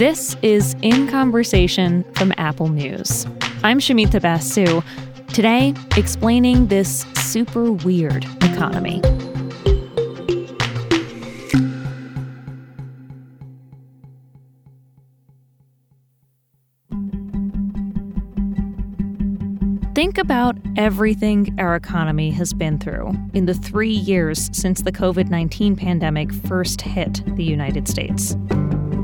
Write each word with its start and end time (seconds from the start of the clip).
This 0.00 0.34
is 0.40 0.74
In 0.80 1.08
Conversation 1.08 2.04
from 2.14 2.32
Apple 2.38 2.68
News. 2.68 3.26
I'm 3.62 3.78
Shumita 3.78 4.18
Basu. 4.18 4.80
Today, 5.34 5.74
explaining 5.94 6.68
this 6.68 7.02
super 7.16 7.70
weird 7.70 8.24
economy. 8.40 9.02
Think 19.94 20.16
about 20.16 20.56
everything 20.78 21.54
our 21.58 21.76
economy 21.76 22.30
has 22.30 22.54
been 22.54 22.78
through 22.78 23.12
in 23.34 23.44
the 23.44 23.52
three 23.52 23.90
years 23.90 24.48
since 24.54 24.80
the 24.80 24.92
COVID 24.92 25.28
19 25.28 25.76
pandemic 25.76 26.32
first 26.32 26.80
hit 26.80 27.22
the 27.36 27.44
United 27.44 27.86
States. 27.86 28.34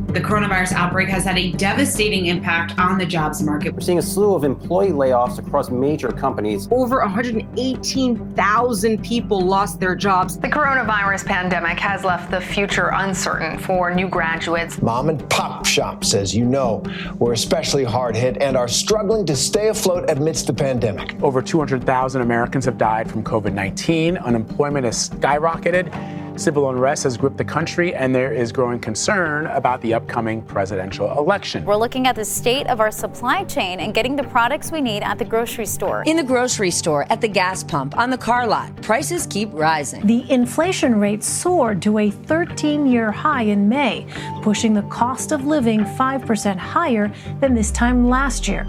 The 0.09 0.20
coronavirus 0.20 0.73
outbreak 0.73 1.09
has 1.09 1.24
had 1.24 1.37
a 1.37 1.52
devastating 1.52 2.27
impact 2.27 2.78
on 2.78 2.96
the 2.96 3.05
jobs 3.05 3.42
market. 3.42 3.74
We're 3.74 3.80
seeing 3.80 3.98
a 3.98 4.02
slew 4.02 4.34
of 4.34 4.45
employee 4.45 4.91
layoffs 4.91 5.38
across 5.38 5.69
major 5.69 6.09
companies. 6.09 6.69
Over 6.70 7.01
118,000 7.01 9.05
people 9.05 9.41
lost 9.41 9.79
their 9.79 9.95
jobs. 9.95 10.38
The 10.38 10.48
coronavirus 10.48 11.27
pandemic 11.27 11.79
has 11.80 12.05
left 12.05 12.30
the 12.30 12.41
future 12.41 12.91
uncertain 12.95 13.59
for 13.59 13.95
new 13.95 14.09
graduates. 14.09 14.80
Mom 14.80 15.10
and 15.10 15.29
pop 15.29 15.66
shops, 15.66 16.15
as 16.15 16.34
you 16.34 16.46
know, 16.46 16.82
were 17.18 17.32
especially 17.32 17.84
hard 17.84 18.16
hit 18.16 18.38
and 18.41 18.57
are 18.57 18.68
struggling 18.68 19.27
to 19.27 19.37
stay 19.37 19.68
afloat 19.68 20.09
amidst 20.09 20.46
the 20.46 20.54
pandemic. 20.54 21.20
Over 21.23 21.43
200,000 21.43 22.23
Americans 22.23 22.65
have 22.65 22.79
died 22.79 23.10
from 23.10 23.23
COVID 23.23 23.52
19. 23.52 24.16
Unemployment 24.18 24.87
has 24.87 25.10
skyrocketed. 25.10 25.93
Civil 26.36 26.68
unrest 26.68 27.04
has 27.04 27.16
gripped 27.16 27.38
the 27.38 27.45
country, 27.45 27.95
and 27.95 28.14
there 28.14 28.32
is 28.32 28.52
growing 28.52 28.78
concern 28.78 29.46
about 29.46 29.80
the 29.80 29.95
upcoming 29.95 30.42
presidential 30.42 31.10
election. 31.18 31.65
We're 31.65 31.76
looking 31.76 32.06
at 32.06 32.15
the 32.15 32.24
state 32.24 32.66
of 32.66 32.79
our 32.79 32.90
supply 32.90 33.45
chain 33.45 33.80
and 33.80 33.95
getting 33.95 34.16
the 34.16 34.24
products 34.24 34.70
we 34.70 34.80
need 34.80 35.02
at 35.02 35.18
the 35.18 35.24
grocery 35.24 35.64
store. 35.66 36.02
In 36.07 36.16
the 36.16 36.23
grocery 36.23 36.70
store, 36.70 37.07
at 37.10 37.20
the 37.20 37.29
gas 37.29 37.64
pump, 37.64 37.96
on 37.96 38.10
the 38.10 38.18
car 38.18 38.46
lot, 38.46 38.74
prices 38.82 39.26
keep 39.26 39.48
rising. 39.52 40.07
The 40.07 40.30
inflation 40.30 41.01
rate 41.01 41.24
soared 41.24 41.80
to 41.82 41.98
a 41.98 42.10
13 42.10 42.87
year 42.87 43.10
high 43.10 43.42
in 43.42 43.68
May, 43.68 44.07
pushing 44.42 44.74
the 44.74 44.82
cost 44.82 45.32
of 45.32 45.46
living 45.46 45.80
5% 45.80 46.57
higher 46.57 47.12
than 47.40 47.54
this 47.54 47.70
time 47.70 48.09
last 48.09 48.46
year. 48.46 48.66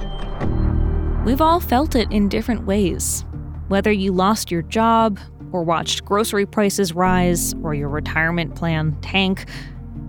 We've 1.25 1.41
all 1.41 1.59
felt 1.59 1.95
it 1.95 2.09
in 2.11 2.29
different 2.29 2.65
ways. 2.65 3.25
Whether 3.67 3.91
you 3.91 4.13
lost 4.13 4.49
your 4.49 4.61
job, 4.61 5.19
or 5.51 5.63
watched 5.63 6.05
grocery 6.05 6.45
prices 6.45 6.93
rise, 6.93 7.53
or 7.63 7.73
your 7.73 7.89
retirement 7.89 8.55
plan 8.55 8.97
tank, 9.01 9.45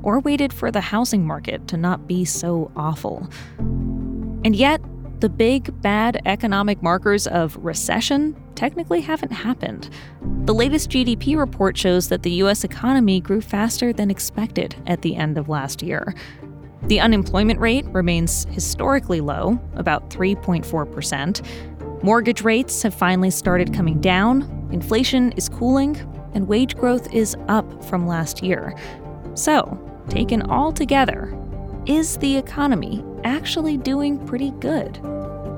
or 0.03 0.21
waited 0.21 0.53
for 0.53 0.71
the 0.71 0.81
housing 0.81 1.27
market 1.27 1.67
to 1.69 1.77
not 1.77 2.07
be 2.07 2.25
so 2.25 2.71
awful. 2.77 3.29
And 3.59 4.55
yet, 4.55 4.81
the 5.21 5.29
big, 5.29 5.81
bad 5.83 6.21
economic 6.27 6.83
markers 6.83 7.27
of 7.27 7.57
recession 7.57 8.37
technically 8.55 9.01
haven't 9.01 9.33
happened. 9.33 9.91
The 10.45 10.55
latest 10.55 10.91
GDP 10.91 11.37
report 11.37 11.77
shows 11.77 12.09
that 12.09 12.23
the 12.23 12.31
US 12.43 12.63
economy 12.63 13.21
grew 13.21 13.41
faster 13.41 13.93
than 13.93 14.11
expected 14.11 14.77
at 14.87 15.03
the 15.03 15.17
end 15.17 15.37
of 15.37 15.49
last 15.49 15.83
year. 15.83 16.15
The 16.85 17.01
unemployment 17.01 17.59
rate 17.59 17.85
remains 17.87 18.47
historically 18.51 19.21
low, 19.21 19.61
about 19.75 20.09
3.4%. 20.11 22.03
Mortgage 22.05 22.43
rates 22.43 22.83
have 22.83 22.95
finally 22.95 23.31
started 23.31 23.75
coming 23.75 24.01
down, 24.01 24.58
inflation 24.71 25.33
is 25.33 25.49
cooling, 25.49 25.97
and 26.35 26.49
wage 26.49 26.77
growth 26.77 27.13
is 27.13 27.37
up 27.49 27.85
from 27.85 28.07
last 28.07 28.43
year. 28.43 28.75
So, 29.35 29.79
taken 30.09 30.43
all 30.43 30.73
together, 30.73 31.37
is 31.87 32.19
the 32.19 32.37
economy 32.37 33.05
actually 33.25 33.77
doing 33.77 34.25
pretty 34.27 34.51
good? 34.53 35.01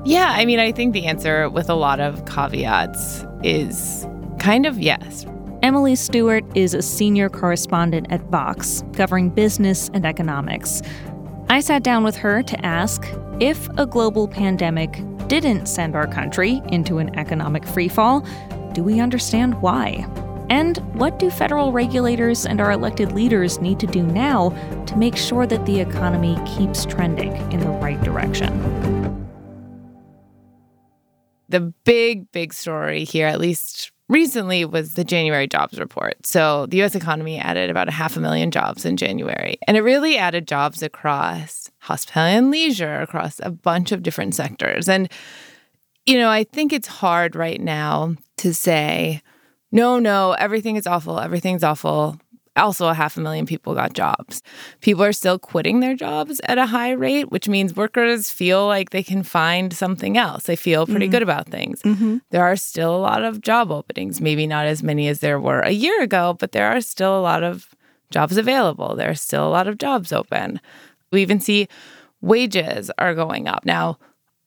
Yeah, 0.03 0.31
I 0.31 0.45
mean, 0.45 0.59
I 0.59 0.71
think 0.71 0.93
the 0.93 1.05
answer 1.05 1.49
with 1.49 1.69
a 1.69 1.75
lot 1.75 1.99
of 1.99 2.25
caveats 2.25 3.25
is 3.43 4.07
kind 4.39 4.65
of 4.65 4.79
yes. 4.79 5.25
Emily 5.61 5.95
Stewart 5.95 6.43
is 6.55 6.73
a 6.73 6.81
senior 6.81 7.29
correspondent 7.29 8.07
at 8.09 8.21
Vox, 8.31 8.83
covering 8.93 9.29
business 9.29 9.91
and 9.93 10.05
economics. 10.05 10.81
I 11.49 11.59
sat 11.59 11.83
down 11.83 12.03
with 12.03 12.15
her 12.15 12.41
to 12.41 12.65
ask 12.65 13.05
if 13.39 13.69
a 13.77 13.85
global 13.85 14.27
pandemic 14.27 15.03
didn't 15.27 15.67
send 15.67 15.95
our 15.95 16.07
country 16.07 16.61
into 16.69 16.97
an 16.97 17.15
economic 17.15 17.63
freefall, 17.63 18.27
do 18.73 18.83
we 18.83 18.99
understand 18.99 19.61
why? 19.61 20.07
And 20.49 20.77
what 20.99 21.17
do 21.17 21.29
federal 21.29 21.71
regulators 21.71 22.45
and 22.45 22.59
our 22.59 22.71
elected 22.71 23.13
leaders 23.13 23.61
need 23.61 23.79
to 23.79 23.87
do 23.87 24.03
now 24.03 24.49
to 24.85 24.97
make 24.97 25.15
sure 25.15 25.47
that 25.47 25.65
the 25.65 25.79
economy 25.79 26.37
keeps 26.45 26.85
trending 26.85 27.33
in 27.53 27.61
the 27.61 27.69
right 27.69 28.01
direction? 28.01 28.51
The 31.47 31.73
big, 31.85 32.29
big 32.33 32.53
story 32.53 33.05
here, 33.05 33.27
at 33.27 33.39
least 33.39 33.91
recently, 34.09 34.65
was 34.65 34.95
the 34.95 35.05
January 35.05 35.47
jobs 35.47 35.79
report. 35.79 36.25
So 36.25 36.65
the 36.65 36.81
US 36.83 36.95
economy 36.95 37.39
added 37.39 37.69
about 37.69 37.87
a 37.87 37.91
half 37.91 38.17
a 38.17 38.19
million 38.19 38.51
jobs 38.51 38.83
in 38.83 38.97
January. 38.97 39.57
And 39.67 39.77
it 39.77 39.81
really 39.81 40.17
added 40.17 40.49
jobs 40.49 40.83
across 40.83 41.71
hospitality 41.79 42.37
and 42.37 42.51
leisure, 42.51 42.99
across 42.99 43.39
a 43.41 43.51
bunch 43.51 43.93
of 43.93 44.03
different 44.03 44.35
sectors. 44.35 44.89
And, 44.89 45.09
you 46.05 46.17
know, 46.17 46.29
I 46.29 46.43
think 46.43 46.73
it's 46.73 46.87
hard 46.87 47.37
right 47.37 47.61
now 47.61 48.15
to 48.41 48.53
say, 48.53 49.21
no, 49.71 49.99
no, 49.99 50.33
everything 50.33 50.75
is 50.75 50.87
awful, 50.87 51.19
everything's 51.19 51.63
awful. 51.63 52.19
Also, 52.57 52.87
a 52.87 52.93
half 52.93 53.15
a 53.15 53.21
million 53.21 53.45
people 53.45 53.73
got 53.73 53.93
jobs. 53.93 54.43
People 54.81 55.05
are 55.05 55.13
still 55.13 55.39
quitting 55.39 55.79
their 55.79 55.95
jobs 55.95 56.41
at 56.45 56.57
a 56.57 56.65
high 56.65 56.91
rate, 56.91 57.31
which 57.31 57.47
means 57.47 57.77
workers 57.77 58.29
feel 58.29 58.67
like 58.67 58.89
they 58.89 59.03
can 59.03 59.23
find 59.23 59.71
something 59.71 60.17
else. 60.17 60.43
They 60.43 60.57
feel 60.57 60.85
pretty 60.85 61.05
mm-hmm. 61.05 61.11
good 61.11 61.23
about 61.23 61.47
things. 61.47 61.81
Mm-hmm. 61.83 62.17
There 62.31 62.43
are 62.43 62.57
still 62.57 62.93
a 62.93 62.97
lot 62.97 63.23
of 63.23 63.39
job 63.39 63.71
openings, 63.71 64.19
maybe 64.19 64.47
not 64.47 64.65
as 64.65 64.83
many 64.83 65.07
as 65.07 65.21
there 65.21 65.39
were 65.39 65.61
a 65.61 65.71
year 65.71 66.01
ago, 66.01 66.35
but 66.37 66.51
there 66.51 66.67
are 66.67 66.81
still 66.81 67.17
a 67.17 67.21
lot 67.21 67.41
of 67.41 67.69
jobs 68.09 68.37
available. 68.37 68.97
There 68.97 69.09
are 69.09 69.15
still 69.15 69.47
a 69.47 69.49
lot 69.49 69.67
of 69.67 69.77
jobs 69.77 70.11
open. 70.11 70.59
We 71.11 71.21
even 71.21 71.39
see 71.39 71.69
wages 72.19 72.91
are 72.97 73.15
going 73.15 73.47
up. 73.47 73.65
Now, 73.65 73.97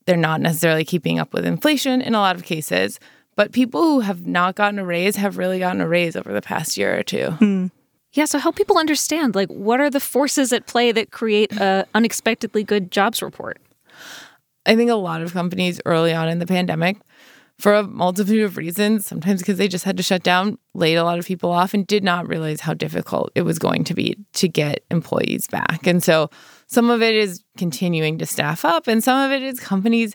they're 0.05 0.17
not 0.19 0.43
necessarily 0.43 0.85
keeping 0.85 1.19
up 1.19 1.33
with 1.33 1.47
inflation 1.47 2.03
in 2.03 2.15
a 2.15 2.21
lot 2.21 2.37
of 2.37 2.45
cases, 2.45 3.01
but 3.37 3.53
people 3.53 3.83
who 3.83 4.01
have 4.01 4.27
not 4.27 4.55
gotten 4.55 4.79
a 4.79 4.85
raise 4.85 5.17
have 5.17 5.39
really 5.39 5.59
gotten 5.59 5.81
a 5.81 5.89
raise 5.89 6.17
over 6.17 6.33
the 6.33 6.43
past 6.43 6.77
year 6.77 6.99
or 6.99 7.03
two. 7.03 7.29
Mm. 7.41 7.71
Yeah, 8.13 8.27
so 8.27 8.39
help 8.39 8.55
people 8.55 8.79
understand 8.79 9.35
like 9.35 9.49
what 9.49 9.81
are 9.81 9.91
the 9.91 10.01
forces 10.01 10.53
at 10.53 10.67
play 10.67 10.93
that 10.93 11.11
create 11.11 11.53
a 11.53 11.87
unexpectedly 11.95 12.63
good 12.63 12.91
jobs 12.91 13.21
report? 13.23 13.61
I 14.67 14.77
think 14.77 14.91
a 14.91 14.95
lot 14.95 15.21
of 15.21 15.33
companies 15.33 15.81
early 15.85 16.13
on 16.13 16.29
in 16.29 16.39
the 16.39 16.47
pandemic 16.47 16.97
for 17.59 17.75
a 17.75 17.83
multitude 17.83 18.43
of 18.43 18.57
reasons, 18.57 19.07
sometimes 19.07 19.41
because 19.41 19.59
they 19.59 19.69
just 19.69 19.85
had 19.85 19.97
to 19.97 20.03
shut 20.03 20.23
down, 20.23 20.59
laid 20.75 20.97
a 20.97 21.05
lot 21.05 21.19
of 21.19 21.27
people 21.27 21.51
off 21.51 21.75
and 21.75 21.87
did 21.87 22.03
not 22.03 22.27
realize 22.27 22.61
how 22.61 22.75
difficult 22.75 23.31
it 23.35 23.43
was 23.43 23.59
going 23.59 23.85
to 23.85 23.95
be 23.95 24.17
to 24.33 24.49
get 24.49 24.85
employees 24.91 25.47
back. 25.47 25.87
And 25.87 26.03
so 26.03 26.31
some 26.67 26.91
of 26.91 27.03
it 27.03 27.15
is 27.15 27.45
continuing 27.57 28.19
to 28.19 28.27
staff 28.27 28.65
up 28.65 28.87
and 28.87 29.05
some 29.05 29.25
of 29.25 29.33
it 29.33 29.43
is 29.43 29.61
companies 29.61 30.15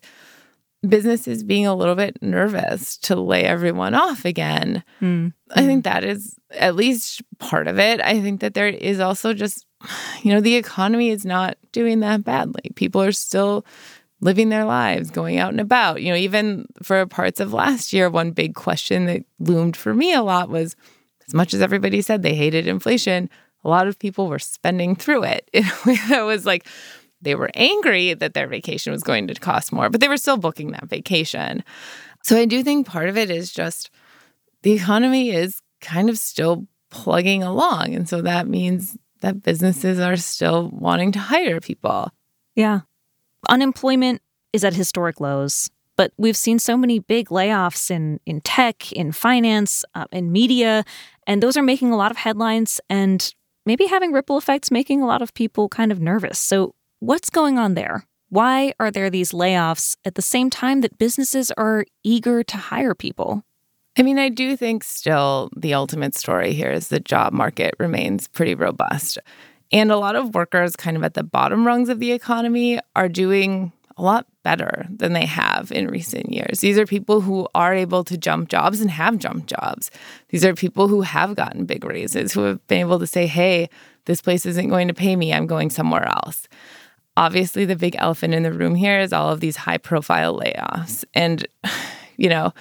businesses 0.88 1.44
being 1.44 1.68
a 1.68 1.76
little 1.76 1.96
bit 1.96 2.22
nervous 2.22 2.98
to 2.98 3.16
lay 3.16 3.44
everyone 3.44 3.94
off 3.94 4.26
again. 4.26 4.84
Mm. 5.02 5.34
I 5.52 5.66
think 5.66 5.84
that 5.84 6.04
is 6.04 6.36
at 6.52 6.76
least 6.76 7.22
part 7.38 7.68
of 7.68 7.80
it. 7.80 8.02
I 8.02 8.22
think 8.22 8.42
that 8.42 8.54
there 8.54 8.68
is 8.68 9.00
also 9.00 9.34
just, 9.34 9.66
you 10.22 10.34
know, 10.34 10.42
the 10.42 10.56
economy 10.56 11.10
is 11.10 11.26
not 11.26 11.58
doing 11.72 12.00
that 12.00 12.24
badly. 12.24 12.72
People 12.76 13.02
are 13.02 13.12
still 13.12 13.66
living 14.22 14.50
their 14.50 14.66
lives, 14.66 15.12
going 15.12 15.38
out 15.38 15.52
and 15.52 15.62
about. 15.62 16.02
You 16.02 16.12
know, 16.12 16.18
even 16.18 16.66
for 16.82 17.06
parts 17.06 17.40
of 17.40 17.54
last 17.54 17.94
year, 17.94 18.10
one 18.10 18.32
big 18.32 18.56
question 18.56 19.06
that 19.06 19.24
loomed 19.40 19.78
for 19.78 19.94
me 19.94 20.14
a 20.14 20.22
lot 20.22 20.50
was 20.50 20.76
as 21.28 21.34
much 21.34 21.54
as 21.54 21.62
everybody 21.62 22.02
said 22.02 22.22
they 22.22 22.36
hated 22.36 22.68
inflation, 22.68 23.30
a 23.64 23.70
lot 23.70 23.88
of 23.88 24.00
people 24.00 24.28
were 24.28 24.40
spending 24.40 24.96
through 24.96 25.24
it 25.24 25.50
in 25.54 25.64
a 25.64 25.78
way 25.86 25.98
that 26.10 26.22
was 26.22 26.46
like, 26.46 26.66
they 27.22 27.36
were 27.36 27.50
angry 27.54 28.14
that 28.14 28.34
their 28.34 28.48
vacation 28.48 28.92
was 28.92 29.04
going 29.04 29.28
to 29.28 29.34
cost 29.36 29.72
more, 29.72 29.90
but 29.90 30.02
they 30.02 30.08
were 30.08 30.18
still 30.18 30.38
booking 30.38 30.72
that 30.72 30.88
vacation. 30.88 31.64
So 32.24 32.38
I 32.38 32.46
do 32.46 32.64
think 32.64 32.88
part 32.88 33.10
of 33.10 33.18
it 33.18 33.30
is 33.30 33.52
just 33.52 33.90
the 34.64 34.74
economy 34.74 35.32
is 35.32 35.62
kind 35.82 36.10
of 36.10 36.18
still 36.18 36.68
plugging 36.90 37.44
along. 37.44 37.94
And 37.94 38.08
so 38.10 38.22
that 38.22 38.48
means 38.48 38.98
that 39.22 39.44
businesses 39.44 40.00
are 40.00 40.16
still 40.16 40.70
wanting 40.70 41.12
to 41.14 41.20
hire 41.20 41.60
people. 41.60 42.12
Yeah. 42.56 42.82
Unemployment 43.48 44.22
is 44.54 44.64
at 44.64 44.74
historic 44.74 45.20
lows, 45.20 45.70
but 45.96 46.12
we've 46.18 46.38
seen 46.38 46.60
so 46.60 46.78
many 46.78 47.00
big 47.00 47.28
layoffs 47.30 47.92
in, 47.92 48.20
in 48.26 48.42
tech, 48.42 48.92
in 48.92 49.12
finance, 49.12 49.84
uh, 49.96 50.06
in 50.12 50.32
media, 50.32 50.84
and 51.28 51.44
those 51.44 51.58
are 51.58 51.64
making 51.64 51.92
a 51.92 51.98
lot 51.98 52.12
of 52.12 52.18
headlines 52.18 52.82
and 52.90 53.34
maybe 53.66 53.86
having 53.86 54.12
ripple 54.12 54.38
effects, 54.38 54.72
making 54.72 55.02
a 55.02 55.06
lot 55.06 55.22
of 55.22 55.34
people 55.34 55.70
kind 55.70 55.92
of 55.92 56.00
nervous. 56.00 56.40
So, 56.40 56.74
What's 57.02 57.30
going 57.30 57.58
on 57.58 57.76
there? 57.76 58.06
Why 58.28 58.74
are 58.78 58.92
there 58.92 59.10
these 59.10 59.32
layoffs 59.32 59.96
at 60.04 60.16
the 60.16 60.22
same 60.22 60.50
time 60.50 60.82
that 60.82 60.98
businesses 60.98 61.50
are 61.52 61.86
eager 62.04 62.44
to 62.44 62.58
hire 62.58 62.94
people? 62.94 63.46
I 63.98 64.04
mean, 64.04 64.20
I 64.20 64.28
do 64.28 64.58
think 64.58 64.84
still 64.84 65.50
the 65.56 65.74
ultimate 65.74 66.14
story 66.14 66.52
here 66.52 66.72
is 66.72 66.90
the 66.90 67.00
job 67.00 67.32
market 67.32 67.74
remains 67.80 68.28
pretty 68.28 68.54
robust. 68.54 69.18
And 69.72 69.94
a 69.94 69.98
lot 69.98 70.18
of 70.18 70.36
workers, 70.36 70.76
kind 70.76 70.98
of 70.98 71.04
at 71.06 71.14
the 71.14 71.24
bottom 71.24 71.66
rungs 71.66 71.88
of 71.88 72.00
the 72.00 72.12
economy, 72.12 72.82
are 72.98 73.08
doing 73.08 73.72
a 73.96 74.04
lot 74.04 74.26
better 74.44 74.86
than 74.90 75.14
they 75.14 75.26
have 75.26 75.72
in 75.72 75.88
recent 75.88 76.34
years. 76.34 76.60
These 76.60 76.78
are 76.78 76.86
people 76.86 77.22
who 77.22 77.48
are 77.56 77.74
able 77.74 78.04
to 78.04 78.18
jump 78.18 78.50
jobs 78.50 78.82
and 78.82 78.92
have 78.92 79.20
jumped 79.20 79.48
jobs. 79.48 79.90
These 80.30 80.44
are 80.44 80.54
people 80.54 80.90
who 80.90 81.02
have 81.02 81.36
gotten 81.36 81.66
big 81.66 81.86
raises, 81.86 82.34
who 82.34 82.42
have 82.42 82.68
been 82.68 82.82
able 82.82 83.00
to 83.00 83.08
say, 83.08 83.26
hey, 83.26 83.70
this 84.04 84.22
place 84.22 84.46
isn't 84.46 84.68
going 84.68 84.90
to 84.90 84.94
pay 84.94 85.16
me, 85.16 85.34
I'm 85.34 85.48
going 85.48 85.70
somewhere 85.70 86.06
else. 86.06 86.48
Obviously, 87.20 87.66
the 87.66 87.76
big 87.76 87.98
elephant 88.00 88.34
in 88.34 88.44
the 88.44 88.54
room 88.54 88.76
here 88.76 89.02
is 89.02 89.12
all 89.12 89.30
of 89.30 89.42
these 89.42 89.58
high 89.58 89.78
profile 89.78 90.40
layoffs. 90.40 91.04
And, 91.14 91.46
you 92.18 92.30
know, 92.30 92.54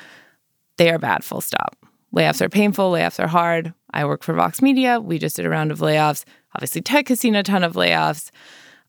they 0.78 0.90
are 0.90 0.98
bad, 0.98 1.22
full 1.22 1.40
stop. 1.40 1.76
Layoffs 2.14 2.40
are 2.40 2.48
painful, 2.48 2.90
layoffs 2.90 3.22
are 3.22 3.28
hard. 3.28 3.72
I 3.92 4.04
work 4.04 4.24
for 4.24 4.34
Vox 4.34 4.60
Media. 4.60 4.98
We 4.98 5.20
just 5.20 5.36
did 5.36 5.46
a 5.46 5.48
round 5.48 5.70
of 5.70 5.78
layoffs. 5.78 6.24
Obviously, 6.56 6.80
tech 6.80 7.06
has 7.06 7.20
seen 7.20 7.36
a 7.36 7.44
ton 7.44 7.62
of 7.62 7.74
layoffs. 7.74 8.30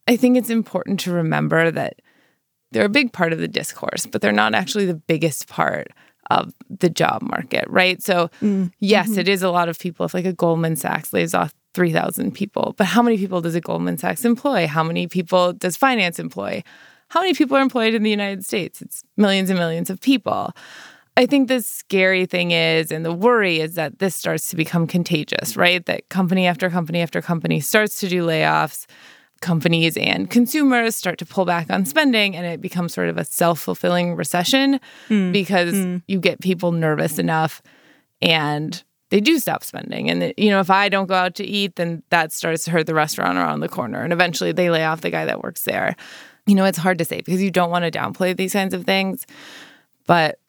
I 0.07 0.17
think 0.17 0.37
it's 0.37 0.49
important 0.49 0.99
to 1.01 1.11
remember 1.11 1.69
that 1.69 2.01
they're 2.71 2.85
a 2.85 2.89
big 2.89 3.13
part 3.13 3.31
of 3.31 3.37
the 3.37 3.47
discourse, 3.47 4.07
but 4.07 4.21
they're 4.21 4.31
not 4.31 4.55
actually 4.55 4.87
the 4.87 4.95
biggest 4.95 5.47
part 5.47 5.89
of 6.31 6.51
the 6.69 6.89
job 6.89 7.21
market, 7.21 7.65
right? 7.67 8.01
So, 8.01 8.31
mm. 8.41 8.71
yes, 8.79 9.09
mm-hmm. 9.09 9.19
it 9.19 9.27
is 9.27 9.43
a 9.43 9.51
lot 9.51 9.69
of 9.69 9.77
people. 9.77 10.07
If 10.07 10.15
like 10.15 10.25
a 10.25 10.33
Goldman 10.33 10.77
Sachs 10.77 11.13
lays 11.13 11.35
off 11.35 11.53
3,000 11.73 12.33
people, 12.33 12.73
but 12.77 12.87
how 12.87 13.01
many 13.01 13.17
people 13.17 13.41
does 13.41 13.55
a 13.55 13.61
Goldman 13.61 13.97
Sachs 13.97 14.25
employ? 14.25 14.67
How 14.67 14.83
many 14.83 15.07
people 15.07 15.53
does 15.53 15.77
finance 15.77 16.19
employ? 16.19 16.63
How 17.09 17.21
many 17.21 17.33
people 17.33 17.57
are 17.57 17.61
employed 17.61 17.93
in 17.93 18.03
the 18.03 18.09
United 18.09 18.45
States? 18.45 18.81
It's 18.81 19.03
millions 19.17 19.49
and 19.49 19.59
millions 19.59 19.89
of 19.89 19.99
people. 19.99 20.51
I 21.17 21.25
think 21.25 21.47
the 21.47 21.61
scary 21.61 22.25
thing 22.25 22.51
is, 22.51 22.91
and 22.91 23.05
the 23.05 23.13
worry 23.13 23.59
is 23.59 23.75
that 23.75 23.99
this 23.99 24.15
starts 24.15 24.49
to 24.51 24.55
become 24.55 24.87
contagious, 24.87 25.57
right? 25.57 25.85
That 25.85 26.07
company 26.09 26.47
after 26.47 26.69
company 26.69 27.01
after 27.01 27.21
company 27.21 27.59
starts 27.59 27.99
to 27.99 28.07
do 28.07 28.25
layoffs 28.25 28.85
companies 29.41 29.95
and 29.97 30.29
consumers 30.29 30.95
start 30.95 31.17
to 31.19 31.25
pull 31.25 31.45
back 31.45 31.69
on 31.69 31.85
spending 31.85 32.35
and 32.35 32.45
it 32.45 32.61
becomes 32.61 32.93
sort 32.93 33.09
of 33.09 33.17
a 33.17 33.23
self-fulfilling 33.23 34.15
recession 34.15 34.79
mm. 35.07 35.31
because 35.31 35.73
mm. 35.73 36.01
you 36.07 36.19
get 36.19 36.41
people 36.41 36.71
nervous 36.71 37.17
enough 37.17 37.61
and 38.21 38.83
they 39.09 39.19
do 39.19 39.39
stop 39.39 39.63
spending. 39.63 40.09
And 40.09 40.33
you 40.37 40.49
know 40.49 40.59
if 40.59 40.69
i 40.69 40.89
don't 40.89 41.07
go 41.07 41.15
out 41.15 41.35
to 41.35 41.43
eat 41.43 41.75
then 41.75 42.03
that 42.09 42.31
starts 42.31 42.63
to 42.65 42.71
hurt 42.71 42.87
the 42.87 42.93
restaurant 42.93 43.37
around 43.37 43.59
the 43.59 43.69
corner. 43.69 44.01
And 44.03 44.13
eventually 44.13 44.51
they 44.51 44.69
lay 44.69 44.85
off 44.85 45.01
the 45.01 45.09
guy 45.09 45.25
that 45.25 45.43
works 45.43 45.63
there. 45.63 45.95
You 46.45 46.55
know 46.55 46.65
it's 46.65 46.77
hard 46.77 46.97
to 46.99 47.05
say 47.05 47.17
because 47.17 47.41
you 47.41 47.51
don't 47.51 47.71
want 47.71 47.85
to 47.85 47.91
downplay 47.91 48.35
these 48.35 48.53
kinds 48.53 48.73
of 48.73 48.85
things. 48.85 49.25
But 50.07 50.39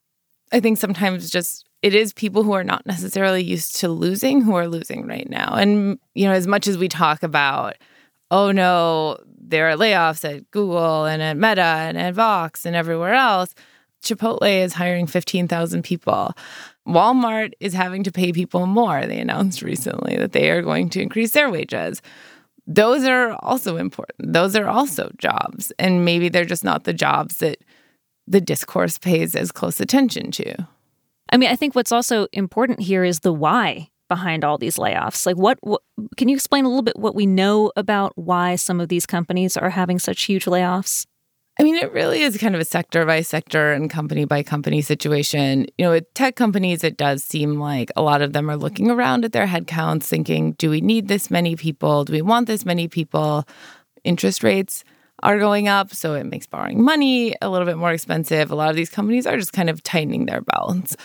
i 0.53 0.61
think 0.61 0.79
sometimes 0.79 1.31
just 1.31 1.67
it 1.83 1.95
is 1.95 2.13
people 2.13 2.43
who 2.43 2.53
are 2.53 2.65
not 2.65 2.85
necessarily 2.85 3.43
used 3.43 3.77
to 3.77 3.89
losing 3.89 4.43
who 4.43 4.55
are 4.55 4.69
losing 4.69 5.07
right 5.07 5.29
now. 5.29 5.55
And 5.55 5.99
you 6.15 6.27
know 6.27 6.33
as 6.33 6.47
much 6.47 6.67
as 6.67 6.79
we 6.79 6.89
talk 6.89 7.23
about 7.23 7.77
oh 8.31 8.53
no, 8.53 9.19
there 9.39 9.69
are 9.69 9.77
layoffs 9.77 10.25
at 10.25 10.51
Google 10.51 11.05
and 11.05 11.23
at 11.23 11.37
Meta 11.37 11.63
and 11.63 11.99
at 11.99 12.15
Vox 12.15 12.65
and 12.65 12.77
everywhere 12.77 13.15
else. 13.15 13.55
Chipotle 14.03 14.65
is 14.65 14.75
hiring 14.75 15.07
15,000 15.07 15.83
people. 15.83 16.33
Walmart 16.87 17.53
is 17.61 17.75
having 17.75 18.03
to 18.05 18.13
pay 18.13 18.33
people 18.33 18.67
more. 18.67 19.07
They 19.07 19.21
announced 19.21 19.63
recently 19.63 20.17
that 20.17 20.33
they 20.33 20.51
are 20.51 20.63
going 20.63 20.89
to 20.91 21.03
increase 21.03 21.33
their 21.33 21.51
wages. 21.51 22.03
Those 22.67 23.05
are 23.05 23.33
also 23.41 23.77
important. 23.77 24.33
Those 24.33 24.57
are 24.57 24.69
also 24.69 25.11
jobs. 25.19 25.73
And 25.79 26.05
maybe 26.05 26.29
they're 26.29 26.45
just 26.45 26.65
not 26.65 26.85
the 26.85 26.93
jobs 26.93 27.39
that 27.39 27.59
the 28.27 28.41
discourse 28.41 28.97
pays 28.97 29.35
as 29.35 29.53
close 29.53 29.81
attention 29.81 30.31
to. 30.33 30.69
I 31.33 31.37
mean, 31.37 31.51
I 31.51 31.57
think 31.57 31.75
what's 31.75 31.93
also 31.93 32.27
important 32.33 32.81
here 32.81 33.05
is 33.05 33.21
the 33.21 33.33
why 33.33 33.91
behind 34.11 34.45
all 34.45 34.59
these 34.59 34.77
layoffs? 34.77 35.25
Like, 35.25 35.37
what, 35.37 35.59
what, 35.63 35.81
can 36.17 36.29
you 36.29 36.35
explain 36.35 36.67
a 36.67 36.69
little 36.69 36.83
bit 36.83 36.99
what 36.99 37.15
we 37.15 37.25
know 37.25 37.73
about 37.77 38.13
why 38.17 38.57
some 38.57 38.81
of 38.81 38.89
these 38.89 39.07
companies 39.07 39.57
are 39.57 39.71
having 39.71 39.99
such 39.99 40.25
huge 40.25 40.45
layoffs? 40.45 41.07
I 41.61 41.63
mean, 41.63 41.75
it 41.75 41.93
really 41.93 42.23
is 42.23 42.39
kind 42.39 42.55
of 42.55 42.61
a 42.63 42.65
sector 42.65 43.05
by 43.05 43.21
sector 43.21 43.75
and 43.75 43.91
company 43.91 44.25
by 44.25 44.43
company 44.43 44.81
situation. 44.81 45.67
You 45.77 45.85
know, 45.85 45.91
with 45.91 46.15
tech 46.15 46.35
companies, 46.35 46.83
it 46.83 46.97
does 46.97 47.23
seem 47.23 47.61
like 47.61 47.91
a 47.95 48.01
lot 48.01 48.23
of 48.23 48.33
them 48.33 48.51
are 48.51 48.57
looking 48.57 48.91
around 48.91 49.27
at 49.27 49.33
their 49.33 49.47
headcounts, 49.47 50.05
thinking, 50.05 50.53
do 50.53 50.71
we 50.71 50.81
need 50.81 51.09
this 51.09 51.31
many 51.31 51.57
people? 51.57 52.07
Do 52.07 52.15
we 52.15 52.23
want 52.23 52.47
this 52.47 52.65
many 52.65 52.89
people? 52.89 53.47
Interest 54.05 54.43
rates 54.43 54.85
are 55.23 55.39
going 55.39 55.69
up, 55.69 55.93
so 55.93 56.15
it 56.15 56.25
makes 56.25 56.47
borrowing 56.47 56.83
money 56.83 57.35
a 57.43 57.51
little 57.51 57.67
bit 57.67 57.77
more 57.77 57.93
expensive. 57.93 58.51
A 58.51 58.55
lot 58.55 58.71
of 58.71 58.77
these 58.77 58.89
companies 58.89 59.27
are 59.27 59.37
just 59.37 59.53
kind 59.53 59.69
of 59.69 59.83
tightening 59.83 60.25
their 60.25 60.41
belts. 60.41 60.97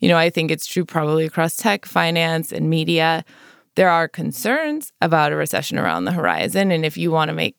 You 0.00 0.08
know, 0.08 0.16
I 0.16 0.28
think 0.28 0.50
it's 0.50 0.66
true 0.66 0.84
probably 0.84 1.24
across 1.24 1.56
tech, 1.56 1.86
finance, 1.86 2.50
and 2.50 2.68
media. 2.68 3.24
There 3.76 3.88
are 3.88 4.08
concerns 4.08 4.92
about 5.00 5.30
a 5.30 5.36
recession 5.36 5.78
around 5.78 6.06
the 6.06 6.10
horizon. 6.10 6.72
And 6.72 6.84
if 6.84 6.96
you 6.96 7.12
want 7.12 7.28
to 7.28 7.32
make 7.32 7.54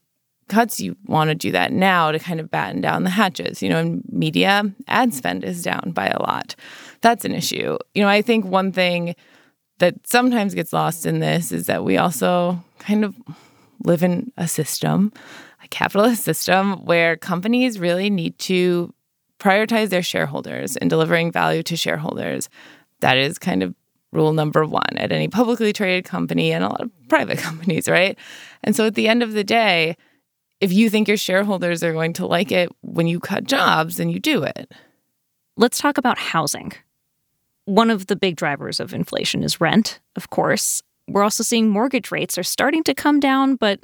cuts, 0.51 0.79
you 0.79 0.95
want 1.05 1.29
to 1.29 1.35
do 1.35 1.51
that 1.51 1.71
now 1.71 2.11
to 2.11 2.19
kind 2.19 2.39
of 2.39 2.51
batten 2.51 2.81
down 2.81 3.03
the 3.03 3.09
hatches. 3.09 3.63
You 3.63 3.69
know, 3.69 3.79
in 3.79 4.03
media, 4.11 4.71
ad 4.87 5.13
spend 5.13 5.43
is 5.43 5.63
down 5.63 5.91
by 5.93 6.07
a 6.07 6.21
lot. 6.21 6.55
That's 7.01 7.25
an 7.25 7.33
issue. 7.33 7.77
You 7.95 8.03
know, 8.03 8.09
I 8.09 8.21
think 8.21 8.45
one 8.45 8.71
thing 8.71 9.15
that 9.79 9.95
sometimes 10.05 10.53
gets 10.53 10.73
lost 10.73 11.05
in 11.05 11.19
this 11.19 11.51
is 11.51 11.65
that 11.65 11.83
we 11.83 11.97
also 11.97 12.63
kind 12.79 13.03
of 13.03 13.15
live 13.83 14.03
in 14.03 14.31
a 14.37 14.47
system, 14.47 15.11
a 15.63 15.67
capitalist 15.69 16.23
system, 16.23 16.85
where 16.85 17.17
companies 17.17 17.79
really 17.79 18.09
need 18.09 18.37
to 18.39 18.93
prioritize 19.39 19.89
their 19.89 20.03
shareholders 20.03 20.77
and 20.77 20.89
delivering 20.89 21.31
value 21.31 21.63
to 21.63 21.75
shareholders. 21.75 22.47
That 22.99 23.17
is 23.17 23.39
kind 23.39 23.63
of 23.63 23.73
rule 24.11 24.33
number 24.33 24.65
one 24.65 24.97
at 24.97 25.11
any 25.11 25.27
publicly 25.27 25.73
traded 25.73 26.05
company 26.05 26.51
and 26.51 26.63
a 26.63 26.67
lot 26.67 26.81
of 26.81 26.91
private 27.07 27.37
companies, 27.47 27.87
right? 27.87 28.17
And 28.63 28.75
so 28.75 28.85
at 28.85 28.95
the 28.95 29.07
end 29.07 29.23
of 29.23 29.33
the 29.33 29.43
day, 29.43 29.95
if 30.61 30.71
you 30.71 30.89
think 30.89 31.07
your 31.07 31.17
shareholders 31.17 31.83
are 31.83 31.91
going 31.91 32.13
to 32.13 32.27
like 32.27 32.51
it 32.51 32.69
when 32.81 33.07
you 33.07 33.19
cut 33.19 33.45
jobs, 33.45 33.97
then 33.97 34.09
you 34.09 34.19
do 34.19 34.43
it. 34.43 34.71
Let's 35.57 35.79
talk 35.79 35.97
about 35.97 36.17
housing. 36.17 36.71
One 37.65 37.89
of 37.89 38.07
the 38.07 38.15
big 38.15 38.35
drivers 38.35 38.79
of 38.79 38.93
inflation 38.93 39.43
is 39.43 39.59
rent, 39.59 39.99
of 40.15 40.29
course. 40.29 40.81
We're 41.07 41.23
also 41.23 41.43
seeing 41.43 41.67
mortgage 41.67 42.11
rates 42.11 42.37
are 42.37 42.43
starting 42.43 42.83
to 42.83 42.93
come 42.93 43.19
down, 43.19 43.55
but 43.55 43.79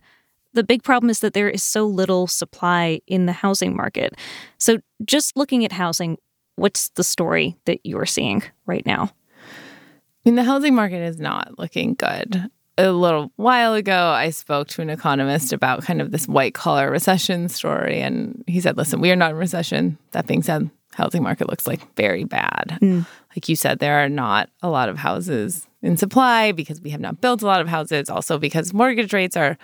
the 0.54 0.64
big 0.64 0.84
problem 0.84 1.10
is 1.10 1.20
that 1.20 1.34
there 1.34 1.50
is 1.50 1.64
so 1.64 1.86
little 1.86 2.28
supply 2.28 3.02
in 3.08 3.26
the 3.26 3.34
housing 3.34 3.76
market. 3.76 4.14
So, 4.58 4.80
just 5.04 5.36
looking 5.36 5.66
at 5.66 5.72
housing, 5.72 6.18
what's 6.56 6.90
the 6.90 7.04
story 7.04 7.58
that 7.66 7.80
you're 7.84 8.06
seeing 8.06 8.44
right 8.66 8.86
now? 8.86 9.12
I 9.44 10.30
mean, 10.30 10.36
the 10.36 10.44
housing 10.44 10.74
market 10.74 11.02
is 11.02 11.20
not 11.20 11.60
looking 11.60 11.94
good. 11.94 12.50
A 12.80 12.92
little 12.92 13.32
while 13.38 13.74
ago, 13.74 14.10
I 14.10 14.30
spoke 14.30 14.68
to 14.70 14.82
an 14.82 14.90
economist 14.90 15.52
about 15.52 15.84
kind 15.84 16.00
of 16.02 16.12
this 16.12 16.28
white 16.28 16.54
collar 16.54 16.92
recession 16.92 17.50
story. 17.50 18.02
And 18.02 18.44
he 18.46 18.62
said, 18.62 18.78
listen, 18.78 19.02
we 19.02 19.12
are 19.12 19.16
not 19.16 19.32
in 19.32 19.38
recession. 19.38 19.98
That 20.12 20.28
being 20.28 20.44
said, 20.44 20.70
housing 20.94 21.24
market 21.24 21.50
looks 21.50 21.66
like 21.66 21.96
very 21.96 22.24
bad. 22.24 22.78
Mm. 22.82 23.08
Like 23.36 23.50
you 23.50 23.56
said, 23.56 23.80
there 23.80 24.04
are 24.04 24.10
not 24.10 24.50
a 24.62 24.70
lot 24.70 24.90
of 24.90 24.98
houses 24.98 25.68
in 25.82 25.98
supply 25.98 26.52
because 26.52 26.82
we 26.82 26.92
have 26.92 27.02
not 27.02 27.20
built 27.22 27.42
a 27.42 27.48
lot 27.48 27.62
of 27.62 27.68
houses. 27.68 28.10
Also, 28.10 28.38
because 28.38 28.74
mortgage 28.74 29.14
rates 29.14 29.36
are 29.36 29.58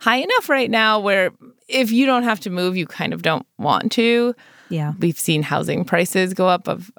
high 0.00 0.16
enough 0.16 0.48
right 0.48 0.70
now 0.70 1.00
where 1.00 1.32
if 1.68 1.90
you 1.90 2.06
don't 2.06 2.24
have 2.24 2.40
to 2.40 2.50
move, 2.50 2.76
you 2.76 2.86
kind 2.86 3.12
of 3.12 3.22
don't 3.22 3.46
want 3.58 3.92
to. 3.92 4.34
Yeah. 4.68 4.94
We've 4.98 5.18
seen 5.18 5.42
housing 5.42 5.84
prices 5.84 6.34
go 6.34 6.48
up 6.48 6.68
of 6.68 6.90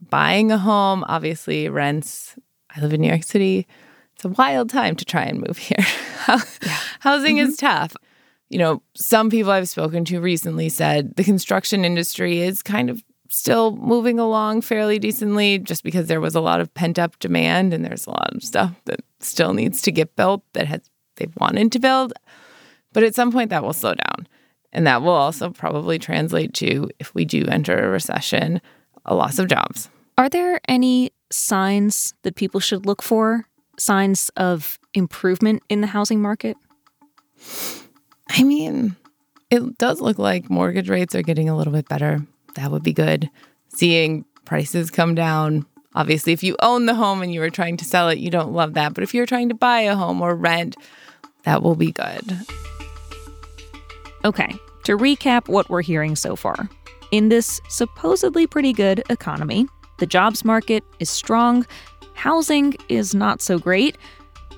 buying 0.00 0.50
a 0.50 0.58
home, 0.58 1.04
obviously 1.06 1.68
rents. 1.68 2.36
I 2.74 2.80
live 2.80 2.92
in 2.92 3.00
New 3.00 3.08
York 3.08 3.22
City. 3.22 3.66
It's 4.22 4.38
a 4.38 4.40
wild 4.40 4.70
time 4.70 4.94
to 4.94 5.04
try 5.04 5.24
and 5.24 5.40
move 5.40 5.58
here. 5.58 5.76
yeah. 6.28 6.38
Housing 7.00 7.38
mm-hmm. 7.38 7.48
is 7.48 7.56
tough. 7.56 7.96
You 8.50 8.58
know, 8.58 8.82
some 8.94 9.30
people 9.30 9.50
I've 9.50 9.68
spoken 9.68 10.04
to 10.04 10.20
recently 10.20 10.68
said 10.68 11.16
the 11.16 11.24
construction 11.24 11.84
industry 11.84 12.40
is 12.40 12.62
kind 12.62 12.88
of 12.88 13.02
still 13.28 13.74
moving 13.74 14.20
along 14.20 14.60
fairly 14.60 15.00
decently 15.00 15.58
just 15.58 15.82
because 15.82 16.06
there 16.06 16.20
was 16.20 16.36
a 16.36 16.40
lot 16.40 16.60
of 16.60 16.72
pent 16.72 17.00
up 17.00 17.18
demand 17.18 17.74
and 17.74 17.84
there's 17.84 18.06
a 18.06 18.10
lot 18.10 18.32
of 18.32 18.44
stuff 18.44 18.72
that 18.84 19.00
still 19.18 19.54
needs 19.54 19.82
to 19.82 19.90
get 19.90 20.14
built 20.14 20.44
that 20.52 20.68
has 20.68 20.88
they've 21.16 21.34
wanted 21.40 21.72
to 21.72 21.80
build. 21.80 22.12
But 22.92 23.02
at 23.02 23.16
some 23.16 23.32
point, 23.32 23.50
that 23.50 23.64
will 23.64 23.72
slow 23.72 23.94
down. 23.94 24.28
And 24.72 24.86
that 24.86 25.02
will 25.02 25.10
also 25.10 25.50
probably 25.50 25.98
translate 25.98 26.54
to, 26.54 26.88
if 27.00 27.12
we 27.12 27.24
do 27.24 27.44
enter 27.46 27.76
a 27.76 27.88
recession, 27.88 28.60
a 29.04 29.16
loss 29.16 29.40
of 29.40 29.48
jobs. 29.48 29.90
Are 30.16 30.28
there 30.28 30.60
any 30.68 31.10
signs 31.32 32.14
that 32.22 32.36
people 32.36 32.60
should 32.60 32.86
look 32.86 33.02
for? 33.02 33.46
Signs 33.82 34.28
of 34.36 34.78
improvement 34.94 35.60
in 35.68 35.80
the 35.80 35.88
housing 35.88 36.22
market? 36.22 36.56
I 38.30 38.44
mean, 38.44 38.94
it 39.50 39.76
does 39.76 40.00
look 40.00 40.20
like 40.20 40.48
mortgage 40.48 40.88
rates 40.88 41.16
are 41.16 41.22
getting 41.22 41.48
a 41.48 41.56
little 41.56 41.72
bit 41.72 41.88
better. 41.88 42.24
That 42.54 42.70
would 42.70 42.84
be 42.84 42.92
good. 42.92 43.28
Seeing 43.74 44.24
prices 44.44 44.88
come 44.88 45.16
down. 45.16 45.66
Obviously, 45.96 46.32
if 46.32 46.44
you 46.44 46.54
own 46.62 46.86
the 46.86 46.94
home 46.94 47.22
and 47.22 47.34
you 47.34 47.42
are 47.42 47.50
trying 47.50 47.76
to 47.78 47.84
sell 47.84 48.08
it, 48.08 48.18
you 48.18 48.30
don't 48.30 48.52
love 48.52 48.74
that. 48.74 48.94
But 48.94 49.02
if 49.02 49.14
you're 49.14 49.26
trying 49.26 49.48
to 49.48 49.54
buy 49.56 49.80
a 49.80 49.96
home 49.96 50.22
or 50.22 50.36
rent, 50.36 50.76
that 51.42 51.60
will 51.60 51.74
be 51.74 51.90
good. 51.90 52.38
Okay, 54.24 54.54
to 54.84 54.96
recap 54.96 55.48
what 55.48 55.68
we're 55.68 55.82
hearing 55.82 56.14
so 56.14 56.36
far. 56.36 56.68
In 57.10 57.30
this 57.30 57.60
supposedly 57.68 58.46
pretty 58.46 58.72
good 58.72 59.02
economy, 59.10 59.66
the 60.02 60.06
jobs 60.06 60.44
market 60.44 60.82
is 60.98 61.08
strong, 61.08 61.64
housing 62.14 62.74
is 62.88 63.14
not 63.14 63.40
so 63.40 63.56
great, 63.56 63.96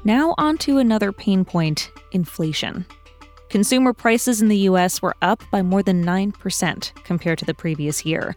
Now, 0.02 0.34
on 0.38 0.56
to 0.58 0.78
another 0.78 1.12
pain 1.12 1.44
point 1.44 1.90
inflation. 2.12 2.86
Consumer 3.50 3.92
prices 3.92 4.40
in 4.40 4.48
the 4.48 4.64
US 4.70 5.02
were 5.02 5.16
up 5.20 5.42
by 5.50 5.60
more 5.60 5.82
than 5.82 6.02
9% 6.02 7.04
compared 7.04 7.38
to 7.40 7.44
the 7.44 7.52
previous 7.52 8.06
year. 8.06 8.34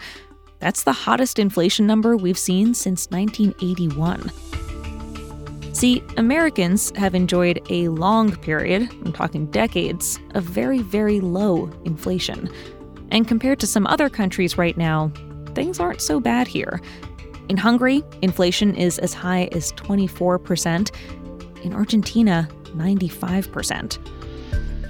That's 0.59 0.83
the 0.83 0.91
hottest 0.91 1.39
inflation 1.39 1.87
number 1.87 2.17
we've 2.17 2.37
seen 2.37 2.73
since 2.73 3.07
1981. 3.09 4.29
See, 5.73 6.03
Americans 6.17 6.91
have 6.97 7.15
enjoyed 7.15 7.61
a 7.69 7.87
long 7.87 8.35
period, 8.35 8.89
I'm 9.05 9.13
talking 9.13 9.49
decades, 9.51 10.19
of 10.35 10.43
very, 10.43 10.79
very 10.79 11.21
low 11.21 11.69
inflation. 11.85 12.49
And 13.11 13.25
compared 13.27 13.61
to 13.61 13.67
some 13.67 13.87
other 13.87 14.09
countries 14.09 14.57
right 14.57 14.75
now, 14.75 15.11
things 15.57 15.79
aren't 15.79 16.01
so 16.01 16.19
bad 16.19 16.47
here. 16.47 16.79
In 17.49 17.57
Hungary, 17.57 18.03
inflation 18.21 18.75
is 18.75 18.99
as 18.99 19.11
high 19.11 19.49
as 19.53 19.71
24%. 19.73 20.91
In 21.63 21.73
Argentina, 21.73 22.47
95%. 22.75 23.97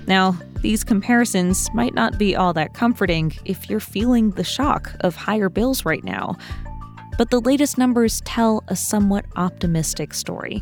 Now, 0.07 0.37
these 0.61 0.83
comparisons 0.83 1.69
might 1.73 1.93
not 1.93 2.17
be 2.17 2.35
all 2.35 2.51
that 2.51 2.73
comforting 2.73 3.31
if 3.45 3.69
you're 3.69 3.79
feeling 3.79 4.31
the 4.31 4.43
shock 4.43 4.91
of 4.99 5.15
higher 5.15 5.47
bills 5.47 5.85
right 5.85 6.03
now. 6.03 6.35
But 7.17 7.29
the 7.29 7.39
latest 7.39 7.77
numbers 7.77 8.19
tell 8.25 8.65
a 8.67 8.75
somewhat 8.75 9.23
optimistic 9.37 10.13
story. 10.13 10.61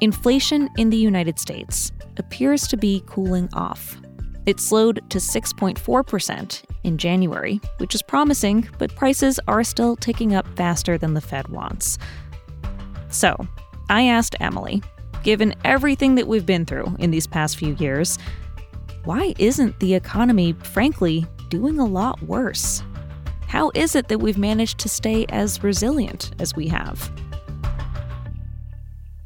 Inflation 0.00 0.68
in 0.76 0.90
the 0.90 0.96
United 0.96 1.38
States 1.38 1.92
appears 2.16 2.66
to 2.66 2.76
be 2.76 3.04
cooling 3.06 3.48
off. 3.52 3.96
It 4.50 4.58
slowed 4.58 5.08
to 5.10 5.18
6.4% 5.18 6.62
in 6.82 6.98
January, 6.98 7.60
which 7.76 7.94
is 7.94 8.02
promising, 8.02 8.68
but 8.78 8.96
prices 8.96 9.38
are 9.46 9.62
still 9.62 9.94
ticking 9.94 10.34
up 10.34 10.44
faster 10.56 10.98
than 10.98 11.14
the 11.14 11.20
Fed 11.20 11.46
wants. 11.46 11.98
So, 13.10 13.46
I 13.88 14.08
asked 14.08 14.34
Emily, 14.40 14.82
given 15.22 15.54
everything 15.64 16.16
that 16.16 16.26
we've 16.26 16.46
been 16.46 16.66
through 16.66 16.96
in 16.98 17.12
these 17.12 17.28
past 17.28 17.58
few 17.58 17.74
years, 17.74 18.18
why 19.04 19.36
isn't 19.38 19.78
the 19.78 19.94
economy, 19.94 20.54
frankly, 20.64 21.24
doing 21.48 21.78
a 21.78 21.86
lot 21.86 22.20
worse? 22.24 22.82
How 23.46 23.70
is 23.76 23.94
it 23.94 24.08
that 24.08 24.18
we've 24.18 24.36
managed 24.36 24.80
to 24.80 24.88
stay 24.88 25.26
as 25.28 25.62
resilient 25.62 26.32
as 26.40 26.56
we 26.56 26.66
have? 26.66 27.08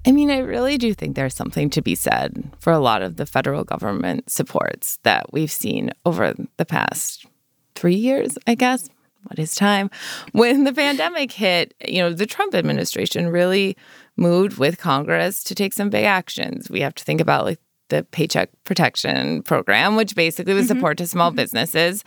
I 0.06 0.12
mean, 0.12 0.30
I 0.30 0.38
really 0.38 0.76
do 0.76 0.92
think 0.92 1.16
there's 1.16 1.34
something 1.34 1.70
to 1.70 1.82
be 1.82 1.94
said 1.94 2.44
for 2.58 2.72
a 2.72 2.78
lot 2.78 3.02
of 3.02 3.16
the 3.16 3.26
federal 3.26 3.64
government 3.64 4.30
supports 4.30 4.98
that 5.02 5.32
we've 5.32 5.50
seen 5.50 5.90
over 6.04 6.34
the 6.56 6.66
past 6.66 7.26
three 7.74 7.94
years, 7.94 8.36
I 8.46 8.54
guess. 8.54 8.88
What 9.24 9.38
is 9.38 9.54
time? 9.54 9.90
When 10.32 10.64
the 10.64 10.72
pandemic 10.72 11.32
hit, 11.32 11.74
you 11.86 12.02
know, 12.02 12.12
the 12.12 12.26
Trump 12.26 12.54
administration 12.54 13.28
really 13.28 13.76
moved 14.16 14.58
with 14.58 14.78
Congress 14.78 15.42
to 15.44 15.54
take 15.54 15.72
some 15.72 15.90
big 15.90 16.04
actions. 16.04 16.68
We 16.68 16.80
have 16.80 16.94
to 16.96 17.04
think 17.04 17.20
about 17.20 17.44
like 17.44 17.60
the 17.88 18.04
Paycheck 18.04 18.50
Protection 18.64 19.42
Program, 19.42 19.96
which 19.96 20.14
basically 20.14 20.54
was 20.54 20.66
mm-hmm. 20.66 20.76
support 20.76 20.98
to 20.98 21.06
small 21.06 21.30
mm-hmm. 21.30 21.36
businesses 21.36 22.04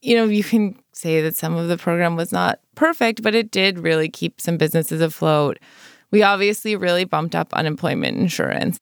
you 0.00 0.16
know, 0.16 0.24
you 0.24 0.44
can 0.44 0.76
say 0.92 1.20
that 1.22 1.36
some 1.36 1.56
of 1.56 1.68
the 1.68 1.76
program 1.76 2.16
was 2.16 2.32
not 2.32 2.60
perfect, 2.74 3.22
but 3.22 3.34
it 3.34 3.50
did 3.50 3.78
really 3.78 4.08
keep 4.08 4.40
some 4.40 4.56
businesses 4.56 5.00
afloat. 5.00 5.58
We 6.10 6.22
obviously 6.22 6.76
really 6.76 7.04
bumped 7.04 7.34
up 7.34 7.52
unemployment 7.54 8.16
insurance. 8.16 8.80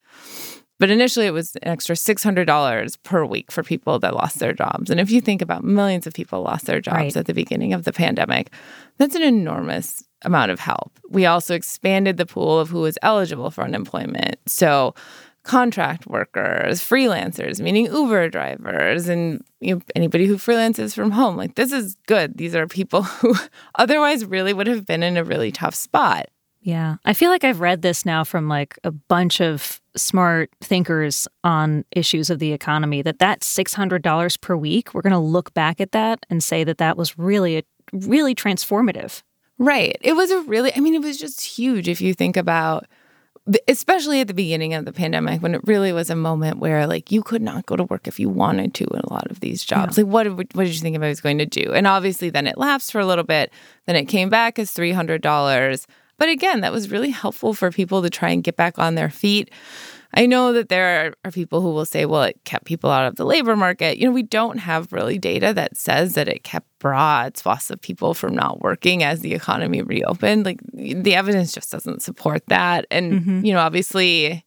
But 0.78 0.90
initially, 0.90 1.26
it 1.26 1.32
was 1.32 1.56
an 1.56 1.68
extra 1.68 1.96
$600 1.96 3.02
per 3.02 3.24
week 3.24 3.50
for 3.50 3.62
people 3.62 3.98
that 4.00 4.14
lost 4.14 4.38
their 4.38 4.52
jobs. 4.52 4.90
And 4.90 5.00
if 5.00 5.10
you 5.10 5.22
think 5.22 5.40
about 5.40 5.64
millions 5.64 6.06
of 6.06 6.12
people 6.12 6.42
lost 6.42 6.66
their 6.66 6.80
jobs 6.82 6.96
right. 6.96 7.16
at 7.16 7.26
the 7.26 7.32
beginning 7.32 7.72
of 7.72 7.84
the 7.84 7.92
pandemic, 7.92 8.52
that's 8.98 9.14
an 9.14 9.22
enormous 9.22 10.04
amount 10.22 10.50
of 10.50 10.60
help. 10.60 10.92
We 11.08 11.24
also 11.24 11.54
expanded 11.54 12.18
the 12.18 12.26
pool 12.26 12.58
of 12.58 12.68
who 12.68 12.80
was 12.80 12.98
eligible 13.02 13.50
for 13.50 13.64
unemployment. 13.64 14.36
So 14.46 14.94
contract 15.46 16.06
workers, 16.06 16.80
freelancers, 16.80 17.60
meaning 17.60 17.86
Uber 17.86 18.28
drivers, 18.28 19.08
and 19.08 19.42
you 19.60 19.76
know, 19.76 19.80
anybody 19.94 20.26
who 20.26 20.36
freelances 20.36 20.94
from 20.94 21.12
home. 21.12 21.36
Like, 21.36 21.54
this 21.54 21.72
is 21.72 21.96
good. 22.06 22.36
These 22.36 22.54
are 22.54 22.66
people 22.66 23.02
who 23.04 23.34
otherwise 23.76 24.26
really 24.26 24.52
would 24.52 24.66
have 24.66 24.84
been 24.84 25.02
in 25.02 25.16
a 25.16 25.24
really 25.24 25.52
tough 25.52 25.74
spot. 25.74 26.26
Yeah. 26.66 26.96
I 27.04 27.12
feel 27.12 27.30
like 27.30 27.44
I've 27.44 27.60
read 27.60 27.82
this 27.82 28.04
now 28.04 28.24
from 28.24 28.48
like 28.48 28.76
a 28.82 28.90
bunch 28.90 29.40
of 29.40 29.80
smart 29.94 30.50
thinkers 30.60 31.28
on 31.44 31.84
issues 31.92 32.28
of 32.28 32.40
the 32.40 32.52
economy 32.52 33.02
that 33.02 33.20
that 33.20 33.42
$600 33.42 34.40
per 34.40 34.56
week, 34.56 34.92
we're 34.92 35.00
going 35.00 35.12
to 35.12 35.18
look 35.18 35.54
back 35.54 35.80
at 35.80 35.92
that 35.92 36.26
and 36.28 36.42
say 36.42 36.64
that 36.64 36.78
that 36.78 36.96
was 36.96 37.16
really 37.16 37.58
a 37.58 37.62
really 37.92 38.34
transformative. 38.34 39.22
Right. 39.58 39.96
It 40.00 40.14
was 40.14 40.32
a 40.32 40.40
really 40.42 40.74
I 40.74 40.80
mean 40.80 40.96
it 40.96 41.02
was 41.02 41.18
just 41.18 41.40
huge 41.40 41.88
if 41.88 42.00
you 42.00 42.12
think 42.14 42.36
about 42.36 42.86
especially 43.68 44.20
at 44.20 44.26
the 44.26 44.34
beginning 44.34 44.74
of 44.74 44.84
the 44.86 44.92
pandemic 44.92 45.40
when 45.40 45.54
it 45.54 45.60
really 45.68 45.92
was 45.92 46.10
a 46.10 46.16
moment 46.16 46.58
where 46.58 46.84
like 46.88 47.12
you 47.12 47.22
could 47.22 47.42
not 47.42 47.64
go 47.66 47.76
to 47.76 47.84
work 47.84 48.08
if 48.08 48.18
you 48.18 48.28
wanted 48.28 48.74
to 48.74 48.84
in 48.86 49.00
a 49.02 49.12
lot 49.12 49.30
of 49.30 49.38
these 49.38 49.64
jobs. 49.64 49.96
Yeah. 49.96 50.02
Like 50.02 50.12
what 50.12 50.26
what 50.56 50.64
did 50.64 50.74
you 50.74 50.80
think 50.80 51.00
I 51.00 51.08
was 51.08 51.20
going 51.20 51.38
to 51.38 51.46
do? 51.46 51.72
And 51.72 51.86
obviously 51.86 52.28
then 52.28 52.48
it 52.48 52.58
lapsed 52.58 52.90
for 52.90 53.00
a 53.00 53.06
little 53.06 53.22
bit. 53.22 53.52
Then 53.86 53.94
it 53.94 54.06
came 54.06 54.30
back 54.30 54.58
as 54.58 54.72
$300. 54.72 55.86
But 56.18 56.28
again, 56.28 56.60
that 56.62 56.72
was 56.72 56.90
really 56.90 57.10
helpful 57.10 57.54
for 57.54 57.70
people 57.70 58.02
to 58.02 58.10
try 58.10 58.30
and 58.30 58.42
get 58.42 58.56
back 58.56 58.78
on 58.78 58.94
their 58.94 59.10
feet. 59.10 59.50
I 60.14 60.24
know 60.24 60.52
that 60.54 60.70
there 60.70 61.14
are, 61.24 61.30
people 61.30 61.60
who 61.60 61.72
will 61.72 61.84
say, 61.84 62.06
well, 62.06 62.22
it 62.22 62.40
kept 62.44 62.64
people 62.64 62.90
out 62.90 63.06
of 63.06 63.16
the 63.16 63.24
labor 63.26 63.54
market. 63.54 63.98
You 63.98 64.06
know, 64.06 64.12
we 64.12 64.22
don't 64.22 64.58
have 64.58 64.92
really 64.92 65.18
data 65.18 65.52
that 65.52 65.76
says 65.76 66.14
that 66.14 66.28
it 66.28 66.42
kept 66.42 66.66
broad 66.78 67.36
swaths 67.36 67.70
of 67.70 67.80
people 67.80 68.14
from 68.14 68.34
not 68.34 68.60
working 68.62 69.02
as 69.02 69.20
the 69.20 69.34
economy 69.34 69.82
reopened. 69.82 70.46
Like 70.46 70.60
the 70.72 71.14
evidence 71.14 71.52
just 71.52 71.70
doesn't 71.70 72.02
support 72.02 72.42
that. 72.46 72.86
And, 72.90 73.12
mm-hmm. 73.12 73.44
you 73.44 73.52
know, 73.52 73.58
obviously 73.58 74.42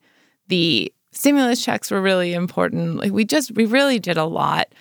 the 0.47 0.91
stimulus 1.11 1.63
checks 1.63 1.91
were 1.91 2.01
really 2.01 2.33
important. 2.33 2.97
Like 2.97 3.11
we 3.11 3.25
just, 3.25 3.51
we 3.51 3.65
really 3.65 3.99
did 3.99 4.17
a 4.17 4.25
lot 4.25 4.73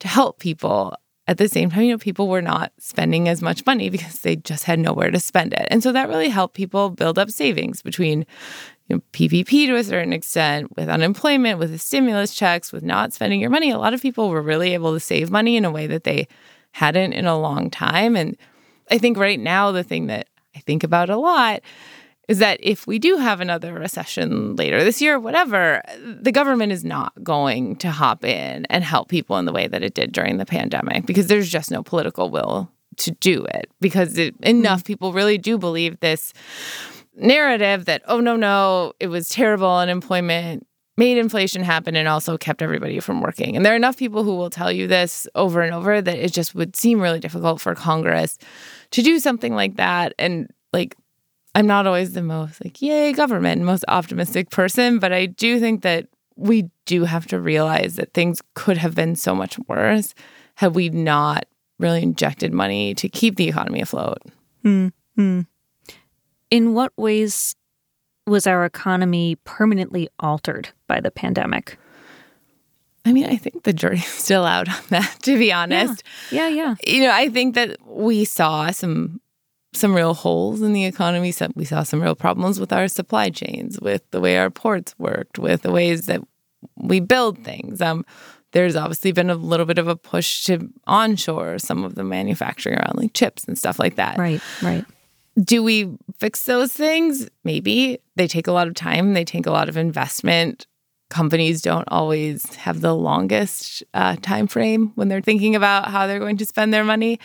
to 0.00 0.08
help 0.08 0.40
people. 0.40 0.96
At 1.28 1.38
the 1.38 1.48
same 1.48 1.70
time, 1.70 1.82
you 1.82 1.92
know, 1.92 1.98
people 1.98 2.28
were 2.28 2.42
not 2.42 2.72
spending 2.78 3.28
as 3.28 3.40
much 3.40 3.64
money 3.64 3.90
because 3.90 4.20
they 4.20 4.36
just 4.36 4.64
had 4.64 4.80
nowhere 4.80 5.10
to 5.10 5.20
spend 5.20 5.52
it. 5.52 5.68
And 5.70 5.82
so 5.82 5.92
that 5.92 6.08
really 6.08 6.28
helped 6.28 6.54
people 6.54 6.90
build 6.90 7.18
up 7.18 7.30
savings 7.30 7.80
between 7.80 8.26
you 8.88 8.96
know, 8.96 9.02
PPP 9.12 9.66
to 9.66 9.76
a 9.76 9.84
certain 9.84 10.12
extent, 10.12 10.76
with 10.76 10.88
unemployment, 10.88 11.60
with 11.60 11.70
the 11.70 11.78
stimulus 11.78 12.34
checks, 12.34 12.72
with 12.72 12.82
not 12.82 13.12
spending 13.12 13.40
your 13.40 13.50
money. 13.50 13.70
A 13.70 13.78
lot 13.78 13.94
of 13.94 14.02
people 14.02 14.30
were 14.30 14.42
really 14.42 14.74
able 14.74 14.92
to 14.94 15.00
save 15.00 15.30
money 15.30 15.56
in 15.56 15.64
a 15.64 15.70
way 15.70 15.86
that 15.86 16.04
they 16.04 16.26
hadn't 16.72 17.12
in 17.12 17.26
a 17.26 17.38
long 17.38 17.70
time. 17.70 18.16
And 18.16 18.36
I 18.90 18.98
think 18.98 19.16
right 19.16 19.38
now, 19.38 19.70
the 19.70 19.84
thing 19.84 20.08
that 20.08 20.28
I 20.56 20.58
think 20.60 20.82
about 20.82 21.08
a 21.08 21.16
lot 21.16 21.62
is 22.28 22.38
that 22.38 22.58
if 22.62 22.86
we 22.86 22.98
do 22.98 23.16
have 23.16 23.40
another 23.40 23.74
recession 23.74 24.56
later 24.56 24.84
this 24.84 25.02
year, 25.02 25.18
whatever, 25.18 25.82
the 26.02 26.32
government 26.32 26.72
is 26.72 26.84
not 26.84 27.12
going 27.22 27.76
to 27.76 27.90
hop 27.90 28.24
in 28.24 28.64
and 28.66 28.84
help 28.84 29.08
people 29.08 29.38
in 29.38 29.44
the 29.44 29.52
way 29.52 29.66
that 29.66 29.82
it 29.82 29.94
did 29.94 30.12
during 30.12 30.36
the 30.36 30.46
pandemic 30.46 31.04
because 31.04 31.26
there's 31.26 31.50
just 31.50 31.70
no 31.70 31.82
political 31.82 32.30
will 32.30 32.70
to 32.96 33.10
do 33.12 33.44
it 33.46 33.70
because 33.80 34.18
it, 34.18 34.34
enough 34.42 34.80
mm-hmm. 34.80 34.86
people 34.86 35.12
really 35.12 35.38
do 35.38 35.58
believe 35.58 35.98
this 36.00 36.32
narrative 37.14 37.86
that, 37.86 38.02
oh, 38.06 38.20
no, 38.20 38.36
no, 38.36 38.92
it 39.00 39.08
was 39.08 39.28
terrible 39.28 39.70
unemployment 39.70 40.66
made 40.98 41.16
inflation 41.16 41.62
happen 41.62 41.96
and 41.96 42.06
also 42.06 42.36
kept 42.36 42.60
everybody 42.60 43.00
from 43.00 43.22
working. 43.22 43.56
And 43.56 43.64
there 43.64 43.72
are 43.72 43.76
enough 43.76 43.96
people 43.96 44.24
who 44.24 44.36
will 44.36 44.50
tell 44.50 44.70
you 44.70 44.86
this 44.86 45.26
over 45.34 45.62
and 45.62 45.74
over 45.74 46.02
that 46.02 46.18
it 46.18 46.32
just 46.32 46.54
would 46.54 46.76
seem 46.76 47.00
really 47.00 47.18
difficult 47.18 47.60
for 47.60 47.74
Congress 47.74 48.38
to 48.90 49.02
do 49.02 49.18
something 49.18 49.54
like 49.54 49.76
that. 49.76 50.12
And 50.18 50.52
like, 50.72 50.96
I'm 51.54 51.66
not 51.66 51.86
always 51.86 52.12
the 52.12 52.22
most 52.22 52.64
like, 52.64 52.80
yay, 52.80 53.12
government, 53.12 53.62
most 53.62 53.84
optimistic 53.88 54.50
person, 54.50 54.98
but 54.98 55.12
I 55.12 55.26
do 55.26 55.60
think 55.60 55.82
that 55.82 56.06
we 56.36 56.70
do 56.86 57.04
have 57.04 57.26
to 57.26 57.40
realize 57.40 57.96
that 57.96 58.14
things 58.14 58.40
could 58.54 58.78
have 58.78 58.94
been 58.94 59.16
so 59.16 59.34
much 59.34 59.58
worse 59.68 60.14
had 60.54 60.74
we 60.74 60.88
not 60.88 61.44
really 61.78 62.02
injected 62.02 62.52
money 62.52 62.94
to 62.94 63.08
keep 63.08 63.36
the 63.36 63.48
economy 63.48 63.80
afloat. 63.80 64.18
Mm-hmm. 64.64 65.40
In 66.50 66.74
what 66.74 66.92
ways 66.96 67.54
was 68.26 68.46
our 68.46 68.64
economy 68.64 69.36
permanently 69.44 70.08
altered 70.20 70.70
by 70.86 71.00
the 71.00 71.10
pandemic? 71.10 71.76
I 73.04 73.12
mean, 73.12 73.26
I 73.26 73.36
think 73.36 73.64
the 73.64 73.72
jury's 73.72 74.06
still 74.12 74.44
out 74.44 74.68
on 74.68 74.82
that, 74.90 75.16
to 75.22 75.38
be 75.38 75.52
honest. 75.52 76.02
Yeah. 76.30 76.48
yeah, 76.48 76.54
yeah. 76.54 76.74
You 76.86 77.04
know, 77.04 77.10
I 77.12 77.28
think 77.28 77.54
that 77.56 77.76
we 77.86 78.24
saw 78.24 78.70
some 78.70 79.20
some 79.74 79.94
real 79.94 80.14
holes 80.14 80.62
in 80.62 80.72
the 80.72 80.84
economy. 80.84 81.32
So 81.32 81.48
we 81.54 81.64
saw 81.64 81.82
some 81.82 82.02
real 82.02 82.14
problems 82.14 82.60
with 82.60 82.72
our 82.72 82.88
supply 82.88 83.30
chains, 83.30 83.80
with 83.80 84.02
the 84.10 84.20
way 84.20 84.38
our 84.38 84.50
ports 84.50 84.94
worked, 84.98 85.38
with 85.38 85.62
the 85.62 85.72
ways 85.72 86.06
that 86.06 86.22
we 86.76 87.00
build 87.00 87.38
things. 87.38 87.80
Um, 87.80 88.04
there's 88.52 88.76
obviously 88.76 89.12
been 89.12 89.30
a 89.30 89.34
little 89.34 89.66
bit 89.66 89.78
of 89.78 89.88
a 89.88 89.96
push 89.96 90.44
to 90.44 90.68
onshore 90.86 91.58
some 91.58 91.84
of 91.84 91.94
the 91.94 92.04
manufacturing 92.04 92.76
around 92.76 92.96
like 92.96 93.14
chips 93.14 93.44
and 93.44 93.58
stuff 93.58 93.78
like 93.78 93.96
that. 93.96 94.18
Right, 94.18 94.42
right. 94.62 94.84
Do 95.42 95.62
we 95.62 95.96
fix 96.18 96.44
those 96.44 96.72
things? 96.72 97.28
Maybe. 97.44 97.98
They 98.16 98.28
take 98.28 98.46
a 98.46 98.52
lot 98.52 98.68
of 98.68 98.74
time, 98.74 99.14
they 99.14 99.24
take 99.24 99.46
a 99.46 99.50
lot 99.50 99.70
of 99.70 99.78
investment. 99.78 100.66
Companies 101.08 101.60
don't 101.62 101.88
always 101.88 102.54
have 102.56 102.80
the 102.80 102.94
longest 102.94 103.82
uh, 103.94 104.16
time 104.22 104.46
frame 104.46 104.92
when 104.94 105.08
they're 105.08 105.20
thinking 105.20 105.56
about 105.56 105.90
how 105.90 106.06
they're 106.06 106.18
going 106.18 106.38
to 106.38 106.46
spend 106.46 106.72
their 106.72 106.84
money. 106.84 107.18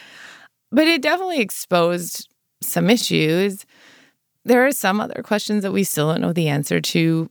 But 0.71 0.87
it 0.87 1.01
definitely 1.01 1.39
exposed 1.39 2.27
some 2.61 2.89
issues. 2.89 3.65
There 4.45 4.65
are 4.65 4.71
some 4.71 5.01
other 5.01 5.21
questions 5.23 5.63
that 5.63 5.71
we 5.71 5.83
still 5.83 6.11
don't 6.11 6.21
know 6.21 6.33
the 6.33 6.47
answer 6.47 6.79
to. 6.81 7.29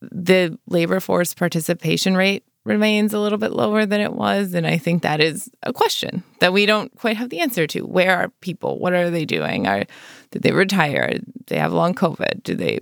the 0.00 0.58
labor 0.66 1.00
force 1.00 1.34
participation 1.34 2.16
rate 2.16 2.44
remains 2.64 3.14
a 3.14 3.20
little 3.20 3.38
bit 3.38 3.52
lower 3.52 3.86
than 3.86 4.00
it 4.00 4.12
was. 4.12 4.54
And 4.54 4.66
I 4.66 4.78
think 4.78 5.02
that 5.02 5.20
is 5.20 5.50
a 5.62 5.72
question 5.72 6.22
that 6.40 6.52
we 6.52 6.66
don't 6.66 6.94
quite 6.98 7.16
have 7.16 7.30
the 7.30 7.40
answer 7.40 7.66
to. 7.68 7.82
Where 7.82 8.16
are 8.16 8.28
people? 8.40 8.78
What 8.78 8.92
are 8.92 9.10
they 9.10 9.24
doing? 9.24 9.66
Are 9.66 9.84
did 10.30 10.42
they 10.42 10.52
retire? 10.52 11.18
They 11.46 11.58
have 11.58 11.72
long 11.72 11.94
COVID? 11.94 12.42
Do 12.42 12.54
they 12.54 12.78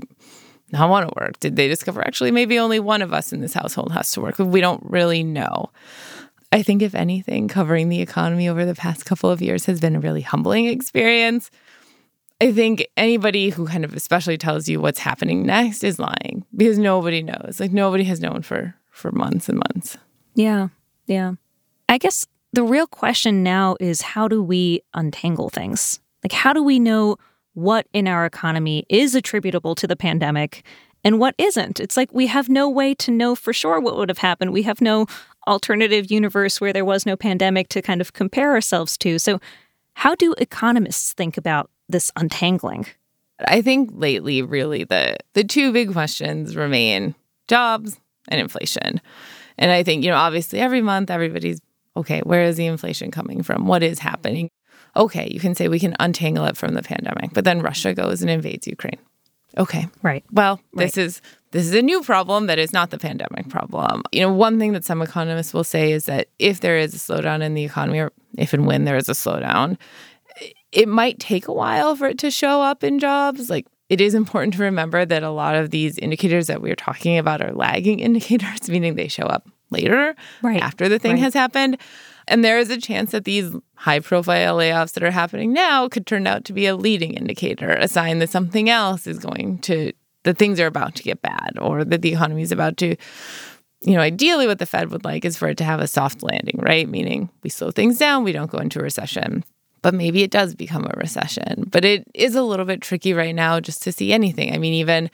not 0.73 0.91
want 0.91 1.09
to 1.09 1.15
work? 1.19 1.38
Did 1.38 1.57
they 1.57 1.69
discover 1.69 2.05
actually 2.05 2.33
maybe 2.33 2.59
only 2.59 2.81
one 2.81 3.00
of 3.00 3.12
us 3.12 3.33
in 3.33 3.41
this 3.41 3.55
household 3.55 3.93
has 3.93 4.11
to 4.12 4.21
work? 4.21 4.38
We 4.38 4.61
don't 4.61 4.83
really 4.85 5.23
know. 5.23 5.71
I 6.53 6.62
think, 6.62 6.81
if 6.83 6.95
anything, 6.95 7.49
covering 7.49 7.88
the 7.88 8.00
economy 8.00 8.49
over 8.49 8.65
the 8.65 8.75
past 8.75 9.05
couple 9.05 9.31
of 9.31 9.43
years 9.43 9.67
has 9.67 9.81
been 9.81 9.97
a 9.97 10.00
really 10.00 10.23
humbling 10.23 10.67
experience. 10.67 11.50
I 12.40 12.52
think 12.52 12.87
anybody 12.97 13.49
who 13.49 13.66
kind 13.66 13.85
of 13.85 13.95
especially 13.95 14.37
tells 14.37 14.69
you 14.69 14.81
what's 14.81 14.99
happening 14.99 15.47
next 15.47 15.83
is 15.83 15.99
lying 15.99 16.45
because 16.55 16.78
nobody 16.78 17.23
knows. 17.23 17.59
Like 17.59 17.73
nobody 17.73 18.05
has 18.05 18.21
known 18.21 18.43
for 18.43 18.75
for 18.90 19.11
months 19.12 19.49
and 19.49 19.59
months. 19.59 19.97
Yeah. 20.35 20.69
Yeah. 21.07 21.33
I 21.88 21.99
guess 21.99 22.26
the 22.52 22.62
real 22.62 22.87
question 22.87 23.43
now 23.43 23.76
is 23.81 24.02
how 24.02 24.28
do 24.28 24.43
we 24.43 24.83
untangle 24.95 25.49
things? 25.49 26.00
Like 26.23 26.33
how 26.33 26.52
do 26.52 26.62
we 26.62 26.78
know 26.78 27.16
what 27.55 27.87
in 27.95 28.07
our 28.07 28.26
economy 28.26 28.85
is 28.90 29.14
attributable 29.14 29.75
to 29.75 29.87
the 29.87 29.97
pandemic 29.97 30.62
and 31.05 31.19
what 31.19 31.35
isn't? 31.38 31.81
It's 31.81 31.97
like 31.97 32.12
we 32.12 32.26
have 32.26 32.49
no 32.49 32.69
way 32.69 32.95
to 32.97 33.11
know 33.11 33.35
for 33.35 33.52
sure 33.52 33.81
what 33.81 33.97
would 33.97 34.11
have 34.11 34.19
happened. 34.19 34.52
We 34.52 34.62
have 34.62 34.81
no 34.81 35.07
alternative 35.47 36.11
universe 36.11 36.61
where 36.61 36.73
there 36.73 36.85
was 36.85 37.07
no 37.07 37.16
pandemic 37.16 37.69
to 37.69 37.81
kind 37.81 38.00
of 38.00 38.12
compare 38.12 38.52
ourselves 38.52 38.99
to. 38.99 39.19
So, 39.19 39.40
how 39.95 40.14
do 40.14 40.35
economists 40.37 41.12
think 41.14 41.38
about 41.38 41.71
this 41.88 42.11
untangling? 42.16 42.87
I 43.47 43.62
think 43.62 43.90
lately, 43.93 44.43
really, 44.43 44.85
the 44.85 45.19
the 45.35 45.45
two 45.45 45.73
big 45.73 45.93
questions 45.93 46.57
remain 46.57 47.14
jobs 47.49 47.99
and 48.28 48.40
inflation. 48.40 49.00
And 49.59 49.71
I 49.71 49.83
think, 49.83 50.05
you 50.05 50.11
know, 50.11 50.16
obviously 50.16 50.61
every 50.61 50.83
month 50.83 51.11
everybody's 51.11 51.61
okay, 51.97 52.21
where 52.21 52.45
is 52.45 52.57
the 52.57 52.66
inflation 52.66 53.11
coming 53.11 53.43
from? 53.43 53.66
What 53.66 53.83
is 53.83 53.99
happening? 53.99 54.50
Okay, 54.97 55.28
you 55.31 55.40
can 55.40 55.55
say 55.55 55.69
we 55.69 55.81
can 55.81 55.95
untangle 56.00 56.47
it 56.47 56.57
from 56.57 56.75
the 56.75 56.83
pandemic, 56.83 57.33
but 57.35 57.45
then 57.45 57.61
Russia 57.61 57.93
goes 57.95 58.23
and 58.23 58.31
invades 58.31 58.66
Ukraine. 58.66 58.99
Okay. 59.59 59.88
Right. 60.02 60.25
Well, 60.33 60.61
right. 60.75 60.85
this 60.87 60.99
is 60.99 61.23
this 61.52 61.64
is 61.66 61.75
a 61.75 61.83
new 61.83 62.02
problem 62.02 62.47
that 62.47 62.59
is 62.59 62.73
not 62.73 62.90
the 62.90 62.99
pandemic 62.99 63.49
problem. 63.49 64.02
You 64.12 64.21
know, 64.23 64.33
one 64.33 64.59
thing 64.59 64.73
that 64.73 64.85
some 64.85 65.00
economists 65.00 65.55
will 65.55 65.64
say 65.64 65.93
is 65.93 66.05
that 66.07 66.28
if 66.38 66.61
there 66.61 66.76
is 66.76 66.95
a 66.95 66.99
slowdown 66.99 67.43
in 67.43 67.55
the 67.55 67.64
economy 67.64 68.00
or 68.00 68.12
if 68.37 68.52
and 68.52 68.66
when 68.66 68.85
there 68.85 68.97
is 68.97 69.09
a 69.09 69.12
slowdown, 69.12 69.78
it 70.76 70.87
might 70.87 71.18
take 71.18 71.49
a 71.49 71.52
while 71.52 71.97
for 71.97 72.06
it 72.06 72.18
to 72.18 72.30
show 72.30 72.61
up 72.61 72.85
in 72.85 72.99
jobs. 72.99 73.49
Like 73.49 73.66
it 73.88 74.00
is 74.00 74.14
important 74.14 74.54
to 74.54 74.62
remember 74.62 75.06
that 75.06 75.23
a 75.23 75.30
lot 75.30 75.56
of 75.56 75.71
these 75.71 75.97
indicators 75.99 76.49
that 76.49 76.61
we're 76.61 76.76
talking 76.76 77.16
about 77.16 77.40
are 77.40 77.52
lagging 77.52 77.99
indicators, 78.09 78.68
meaning 78.68 78.95
they 78.95 79.09
show 79.09 79.25
up 79.25 79.49
later 79.71 80.14
right. 80.42 80.62
after 80.62 80.88
the 80.88 80.99
thing 80.99 81.12
right. 81.12 81.23
has 81.23 81.35
happened. 81.35 81.78
And 82.28 82.45
there 82.45 82.59
is 82.59 82.71
a 82.71 82.76
chance 82.78 83.12
that 83.12 83.25
these 83.25 83.52
high 83.75 84.00
profile 84.00 84.59
layoffs 84.59 84.92
that 84.92 85.02
are 85.02 85.11
happening 85.11 85.52
now 85.52 85.88
could 85.88 86.06
turn 86.06 86.26
out 86.26 86.45
to 86.45 86.52
be 86.52 86.66
a 86.66 86.76
leading 86.76 87.14
indicator, 87.14 87.71
a 87.71 87.88
sign 87.88 88.18
that 88.18 88.30
something 88.30 88.68
else 88.68 89.06
is 89.06 89.18
going 89.18 89.59
to, 89.61 89.92
that 90.25 90.37
things 90.37 90.61
are 90.61 90.66
about 90.66 90.95
to 90.97 91.02
get 91.02 91.23
bad 91.23 91.56
or 91.59 91.85
that 91.85 92.02
the 92.02 92.12
economy 92.12 92.42
is 92.42 92.52
about 92.52 92.76
to, 92.78 92.97
you 93.83 93.95
know, 93.95 94.00
ideally 94.00 94.47
what 94.47 94.59
the 94.59 94.66
Fed 94.66 94.90
would 94.90 95.04
like 95.04 95.25
is 95.25 95.38
for 95.38 95.49
it 95.49 95.56
to 95.59 95.64
have 95.64 95.80
a 95.80 95.87
soft 95.87 96.23
landing, 96.23 96.59
right? 96.59 96.88
Meaning 96.88 97.30
we 97.42 97.49
slow 97.49 97.71
things 97.71 97.99
down, 97.99 98.25
we 98.25 98.33
don't 98.33 98.50
go 98.50 98.59
into 98.59 98.80
a 98.80 98.83
recession. 98.83 99.42
But 99.87 99.95
maybe 99.95 100.25
it 100.25 100.33
does 100.33 100.57
become 100.57 100.85
a 100.85 100.99
recession. 100.99 101.69
But 101.71 101.85
it 101.85 102.09
is 102.12 102.35
a 102.35 102.43
little 102.43 102.66
bit 102.66 102.81
tricky 102.81 103.14
right 103.14 103.33
now 103.33 103.61
just 103.61 103.85
to 103.85 103.93
see 103.93 104.12
anything. 104.12 104.52
I 104.52 104.59
mean, 104.59 104.73
even 104.73 105.12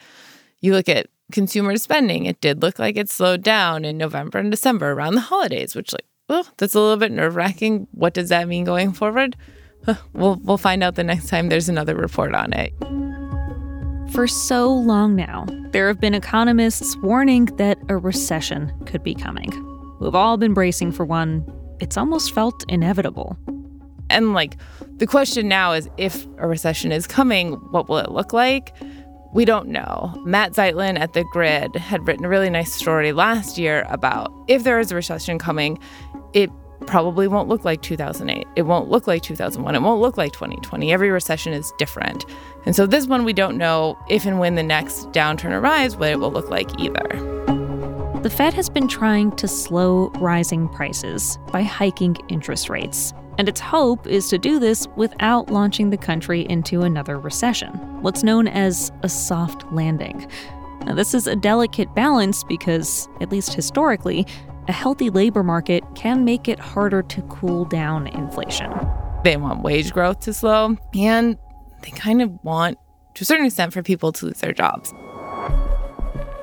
you 0.61 0.73
look 0.73 0.89
at 0.89 1.05
consumer 1.31 1.77
spending, 1.77 2.25
it 2.25 2.41
did 2.41 2.63
look 2.63 2.79
like 2.79 2.97
it 2.97 3.07
slowed 3.07 3.43
down 3.43 3.85
in 3.85 3.99
November 3.99 4.39
and 4.39 4.49
December 4.49 4.89
around 4.93 5.13
the 5.13 5.21
holidays, 5.21 5.75
which 5.75 5.93
like 5.93 6.07
well, 6.27 6.47
that's 6.57 6.73
a 6.73 6.79
little 6.79 6.97
bit 6.97 7.11
nerve 7.11 7.35
wracking. 7.35 7.87
What 7.91 8.15
does 8.15 8.29
that 8.29 8.47
mean 8.47 8.63
going 8.63 8.93
forward? 8.93 9.35
We'll, 10.13 10.37
we'll 10.41 10.57
find 10.57 10.83
out 10.83 10.95
the 10.95 11.03
next 11.03 11.27
time 11.27 11.49
there's 11.49 11.69
another 11.69 11.95
report 11.95 12.33
on 12.33 12.51
it. 12.53 12.73
For 14.11 14.25
so 14.25 14.73
long 14.73 15.15
now, 15.15 15.45
there 15.69 15.87
have 15.87 15.99
been 15.99 16.15
economists 16.15 16.97
warning 16.97 17.45
that 17.57 17.77
a 17.89 17.97
recession 17.97 18.73
could 18.87 19.03
be 19.03 19.13
coming. 19.13 19.51
We've 19.99 20.15
all 20.15 20.37
been 20.37 20.55
bracing 20.55 20.93
for 20.93 21.05
one. 21.05 21.45
It's 21.79 21.95
almost 21.95 22.33
felt 22.33 22.65
inevitable. 22.69 23.37
And 24.13 24.33
like 24.33 24.57
the 24.97 25.07
question 25.07 25.47
now 25.47 25.73
is 25.73 25.89
if 25.97 26.25
a 26.37 26.47
recession 26.47 26.91
is 26.91 27.07
coming, 27.07 27.53
what 27.71 27.89
will 27.89 27.97
it 27.97 28.11
look 28.11 28.33
like? 28.33 28.73
We 29.33 29.45
don't 29.45 29.69
know. 29.69 30.13
Matt 30.25 30.53
Zeitlin 30.53 30.99
at 30.99 31.13
The 31.13 31.23
Grid 31.31 31.75
had 31.75 32.07
written 32.07 32.23
a 32.23 32.29
really 32.29 32.51
nice 32.51 32.71
story 32.71 33.11
last 33.11 33.57
year 33.57 33.85
about 33.89 34.31
if 34.47 34.63
there 34.63 34.79
is 34.79 34.91
a 34.91 34.95
recession 34.95 35.39
coming, 35.39 35.79
it 36.33 36.51
probably 36.85 37.27
won't 37.27 37.49
look 37.49 37.65
like 37.65 37.81
2008. 37.81 38.45
It 38.55 38.63
won't 38.63 38.89
look 38.89 39.07
like 39.07 39.23
2001. 39.23 39.73
It 39.73 39.81
won't 39.81 40.01
look 40.01 40.17
like 40.17 40.33
2020. 40.33 40.93
Every 40.93 41.09
recession 41.09 41.53
is 41.53 41.73
different. 41.79 42.25
And 42.65 42.75
so 42.75 42.85
this 42.85 43.07
one, 43.07 43.23
we 43.25 43.33
don't 43.33 43.57
know 43.57 43.97
if 44.09 44.25
and 44.25 44.39
when 44.39 44.55
the 44.55 44.63
next 44.63 45.09
downturn 45.11 45.51
arrives, 45.51 45.95
what 45.95 46.09
it 46.11 46.19
will 46.19 46.31
look 46.31 46.49
like 46.49 46.79
either. 46.79 47.33
The 48.21 48.29
Fed 48.29 48.53
has 48.53 48.69
been 48.69 48.87
trying 48.87 49.35
to 49.37 49.47
slow 49.47 50.09
rising 50.19 50.69
prices 50.69 51.37
by 51.51 51.63
hiking 51.63 52.15
interest 52.29 52.69
rates. 52.69 53.13
And 53.37 53.49
its 53.49 53.59
hope 53.59 54.05
is 54.05 54.29
to 54.29 54.37
do 54.37 54.59
this 54.59 54.87
without 54.95 55.49
launching 55.49 55.89
the 55.89 55.97
country 55.97 56.41
into 56.49 56.81
another 56.81 57.19
recession, 57.19 57.71
what's 58.01 58.23
known 58.23 58.47
as 58.47 58.91
a 59.01 59.09
soft 59.09 59.65
landing. 59.71 60.29
Now, 60.85 60.93
this 60.93 61.13
is 61.13 61.27
a 61.27 61.35
delicate 61.35 61.93
balance 61.95 62.43
because, 62.43 63.07
at 63.21 63.31
least 63.31 63.53
historically, 63.53 64.27
a 64.67 64.71
healthy 64.71 65.09
labor 65.09 65.43
market 65.43 65.83
can 65.95 66.23
make 66.23 66.47
it 66.47 66.59
harder 66.59 67.01
to 67.01 67.21
cool 67.23 67.65
down 67.65 68.07
inflation. 68.07 68.71
They 69.23 69.37
want 69.37 69.63
wage 69.63 69.93
growth 69.93 70.19
to 70.21 70.33
slow, 70.33 70.77
and 70.93 71.37
they 71.81 71.91
kind 71.91 72.21
of 72.21 72.31
want, 72.43 72.77
to 73.15 73.23
a 73.23 73.25
certain 73.25 73.45
extent, 73.45 73.73
for 73.73 73.81
people 73.81 74.11
to 74.11 74.27
lose 74.27 74.39
their 74.41 74.53
jobs. 74.53 74.93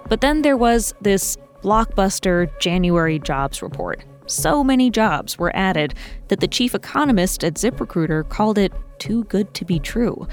But 0.09 0.23
then 0.23 0.43
there 0.43 0.57
was 0.57 0.93
this 1.01 1.37
blockbuster 1.63 2.51
January 2.61 3.19
jobs 3.19 3.63
report. 3.63 4.05
So 4.31 4.63
many 4.63 4.91
jobs 4.91 5.39
were 5.39 5.51
added 5.57 5.93
that 6.29 6.39
the 6.39 6.47
chief 6.47 6.73
economist 6.73 7.43
at 7.43 7.55
ZipRecruiter 7.55 8.29
called 8.29 8.59
it 8.59 8.73
too 9.01 9.25
good 9.25 9.53
to 9.55 9.65
be 9.65 9.81
true. 9.81 10.29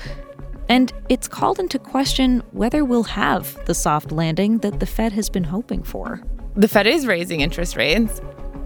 And 0.70 0.94
it's 1.10 1.28
called 1.28 1.58
into 1.60 1.80
question 1.80 2.44
whether 2.52 2.86
we'll 2.86 3.04
have 3.04 3.66
the 3.66 3.74
soft 3.74 4.12
landing 4.12 4.60
that 4.60 4.80
the 4.80 4.86
Fed 4.86 5.14
has 5.14 5.30
been 5.30 5.46
hoping 5.46 5.82
for. 5.82 6.22
The 6.56 6.68
Fed 6.68 6.86
is 6.86 7.08
raising 7.08 7.42
interest 7.42 7.76
rates, 7.76 8.22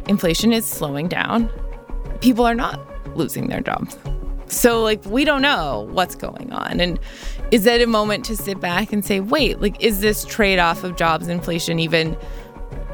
inflation 0.07 0.51
is 0.51 0.67
slowing 0.67 1.07
down, 1.07 1.49
people 2.19 2.45
are 2.45 2.55
not 2.55 2.79
losing 3.15 3.47
their 3.47 3.61
jobs. 3.61 3.97
So, 4.47 4.81
like, 4.83 5.05
we 5.05 5.23
don't 5.23 5.41
know 5.41 5.87
what's 5.91 6.15
going 6.15 6.51
on. 6.51 6.81
And 6.81 6.99
is 7.51 7.63
that 7.63 7.79
a 7.79 7.87
moment 7.87 8.25
to 8.25 8.35
sit 8.35 8.59
back 8.59 8.91
and 8.91 9.05
say, 9.05 9.21
wait, 9.21 9.61
like, 9.61 9.81
is 9.81 10.01
this 10.01 10.25
trade 10.25 10.59
off 10.59 10.83
of 10.83 10.97
jobs 10.97 11.29
inflation 11.29 11.79
even 11.79 12.17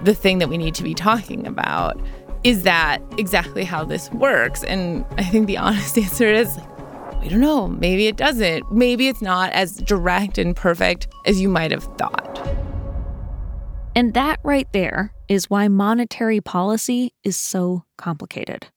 the 0.04 0.14
thing 0.14 0.38
that 0.38 0.50
we 0.50 0.58
need 0.60 0.76
to 0.76 0.84
be 0.84 0.94
talking 0.94 1.48
about? 1.48 2.00
Is 2.48 2.64
that 2.64 3.02
exactly 3.18 3.66
how 3.66 3.84
this 3.84 4.10
works? 4.14 4.64
And 4.64 5.04
I 5.18 5.24
think 5.26 5.48
the 5.48 5.58
honest 5.58 5.98
answer 5.98 6.32
is 6.32 6.56
like, 6.56 7.22
we 7.22 7.28
don't 7.28 7.42
know. 7.42 7.68
Maybe 7.68 8.08
it 8.08 8.16
doesn't. 8.16 8.72
Maybe 8.72 9.10
it's 9.10 9.22
not 9.22 9.52
as 9.52 9.76
direct 9.76 10.38
and 10.38 10.56
perfect 10.56 11.10
as 11.26 11.42
you 11.42 11.50
might 11.50 11.72
have 11.72 11.84
thought. 11.98 12.48
And 13.98 14.14
that 14.14 14.40
right 14.44 14.72
there 14.72 15.14
is 15.28 15.50
why 15.50 15.68
monetary 15.68 16.40
policy 16.40 17.12
is 17.26 17.36
so 17.36 17.84
complicated. 17.98 18.68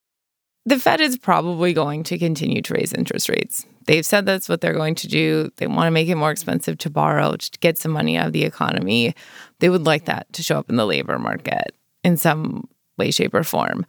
The 0.66 0.80
Fed 0.80 1.00
is 1.00 1.16
probably 1.16 1.72
going 1.72 2.02
to 2.02 2.18
continue 2.18 2.62
to 2.62 2.74
raise 2.74 2.92
interest 2.92 3.28
rates. 3.28 3.66
They've 3.86 4.04
said 4.04 4.26
that's 4.26 4.48
what 4.48 4.62
they're 4.62 4.74
going 4.74 4.96
to 4.96 5.06
do. 5.06 5.48
They 5.58 5.68
want 5.68 5.86
to 5.86 5.92
make 5.92 6.08
it 6.08 6.16
more 6.16 6.32
expensive 6.32 6.76
to 6.78 6.90
borrow, 6.90 7.36
to 7.36 7.58
get 7.60 7.78
some 7.78 7.92
money 7.92 8.16
out 8.16 8.26
of 8.26 8.32
the 8.32 8.42
economy. 8.42 9.14
They 9.60 9.68
would 9.68 9.86
like 9.86 10.06
that 10.06 10.26
to 10.32 10.42
show 10.42 10.58
up 10.58 10.70
in 10.70 10.74
the 10.74 10.86
labor 10.86 11.20
market 11.20 11.72
in 12.02 12.16
some 12.16 12.68
way, 13.00 13.10
shape, 13.10 13.34
or 13.34 13.42
form. 13.42 13.84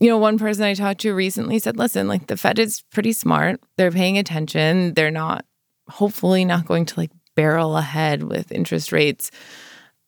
You 0.00 0.08
know, 0.08 0.18
one 0.18 0.38
person 0.38 0.64
I 0.64 0.74
talked 0.74 1.00
to 1.02 1.12
recently 1.12 1.58
said, 1.58 1.76
listen, 1.76 2.08
like 2.08 2.26
the 2.26 2.36
Fed 2.36 2.58
is 2.58 2.82
pretty 2.92 3.12
smart. 3.12 3.60
They're 3.76 3.90
paying 3.90 4.18
attention. 4.18 4.94
They're 4.94 5.10
not, 5.10 5.44
hopefully, 5.88 6.44
not 6.44 6.66
going 6.66 6.86
to 6.86 7.00
like 7.00 7.10
barrel 7.34 7.76
ahead 7.76 8.22
with 8.22 8.50
interest 8.50 8.92
rates 8.92 9.30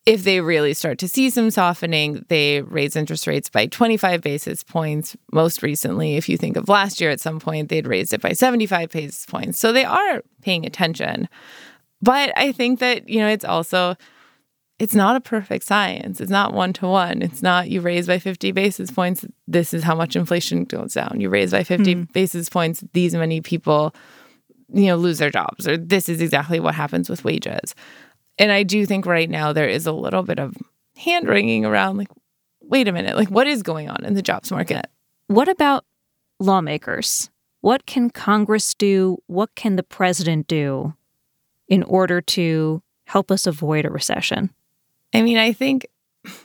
if 0.07 0.25
they 0.25 0.41
really 0.41 0.75
start 0.75 0.99
to 0.99 1.09
see 1.09 1.29
some 1.31 1.51
softening, 1.51 2.25
they 2.29 2.63
raise 2.63 2.97
interest 2.97 3.27
rates 3.27 3.51
by 3.51 3.67
25 3.67 4.23
basis 4.23 4.65
points. 4.65 5.17
Most 5.33 5.63
recently, 5.63 6.17
if 6.17 6.29
you 6.29 6.37
think 6.37 6.57
of 6.57 6.69
last 6.69 7.01
year, 7.01 7.11
at 7.11 7.21
some 7.21 7.39
point, 7.39 7.69
they'd 7.69 7.87
raised 7.87 8.15
it 8.15 8.23
by 8.23 8.33
75 8.33 8.91
basis 8.91 9.27
points. 9.27 9.61
So 9.61 9.73
they 9.73 9.85
are 9.85 10.23
paying 10.41 10.65
attention. 10.65 11.29
But 12.01 12.33
I 12.37 12.53
think 12.53 12.81
that, 12.81 13.09
you 13.09 13.21
know, 13.21 13.29
it's 13.29 13.45
also, 13.45 13.95
it's 14.81 14.95
not 14.95 15.15
a 15.15 15.21
perfect 15.21 15.67
science. 15.67 16.23
It's 16.23 16.31
not 16.31 16.55
one 16.55 16.73
to 16.73 16.89
one. 16.89 17.21
It's 17.21 17.43
not 17.43 17.69
you 17.69 17.83
raise 17.83 18.07
by 18.07 18.19
50 18.19 18.51
basis 18.53 18.91
points, 18.91 19.27
this 19.47 19.75
is 19.75 19.85
how 19.85 19.95
much 19.95 20.17
inflation 20.17 20.65
goes 20.65 20.95
down. 20.95 21.21
You 21.21 21.29
raise 21.29 21.51
by 21.51 21.65
50 21.65 21.95
mm. 21.95 22.13
basis 22.15 22.49
points, 22.49 22.83
these 22.95 23.15
many 23.15 23.43
people, 23.43 23.95
you 24.73 24.87
know, 24.87 24.97
lose 24.97 25.19
their 25.19 25.31
jobs, 25.31 25.69
or 25.69 25.77
this 25.77 26.09
is 26.09 26.23
exactly 26.23 26.61
what 26.61 26.75
happens 26.75 27.11
with 27.11 27.25
wages 27.25 27.75
And 28.39 28.51
I 28.51 28.63
do 28.63 28.87
think 28.87 29.05
right 29.05 29.29
now 29.29 29.53
there 29.53 29.69
is 29.69 29.87
a 29.87 29.93
little 29.93 30.23
bit 30.23 30.39
of 30.39 30.57
hand 30.97 31.29
wringing 31.29 31.67
around 31.67 31.99
like, 31.99 32.09
wait 32.63 32.89
a 32.89 32.93
minute, 32.93 33.17
like 33.17 33.29
what 33.29 33.47
is 33.47 33.63
going 33.63 33.91
on 33.91 34.03
in 34.07 34.15
the 34.15 34.23
jobs 34.23 34.51
market? 34.51 34.87
What 35.27 35.49
about 35.49 35.85
lawmakers? 36.39 37.29
What 37.61 37.85
can 37.85 38.09
Congress 38.09 38.73
do? 38.73 39.19
What 39.27 39.55
can 39.55 39.77
the 39.77 39.83
president 39.83 40.47
do 40.47 40.95
in 41.69 41.83
order 41.83 42.23
to 42.23 42.83
help 43.05 43.31
us 43.31 43.47
avoid 43.47 43.85
a 43.85 43.91
recession? 43.91 44.55
I 45.13 45.23
mean, 45.23 45.39
I 45.39 45.53
think 45.53 45.87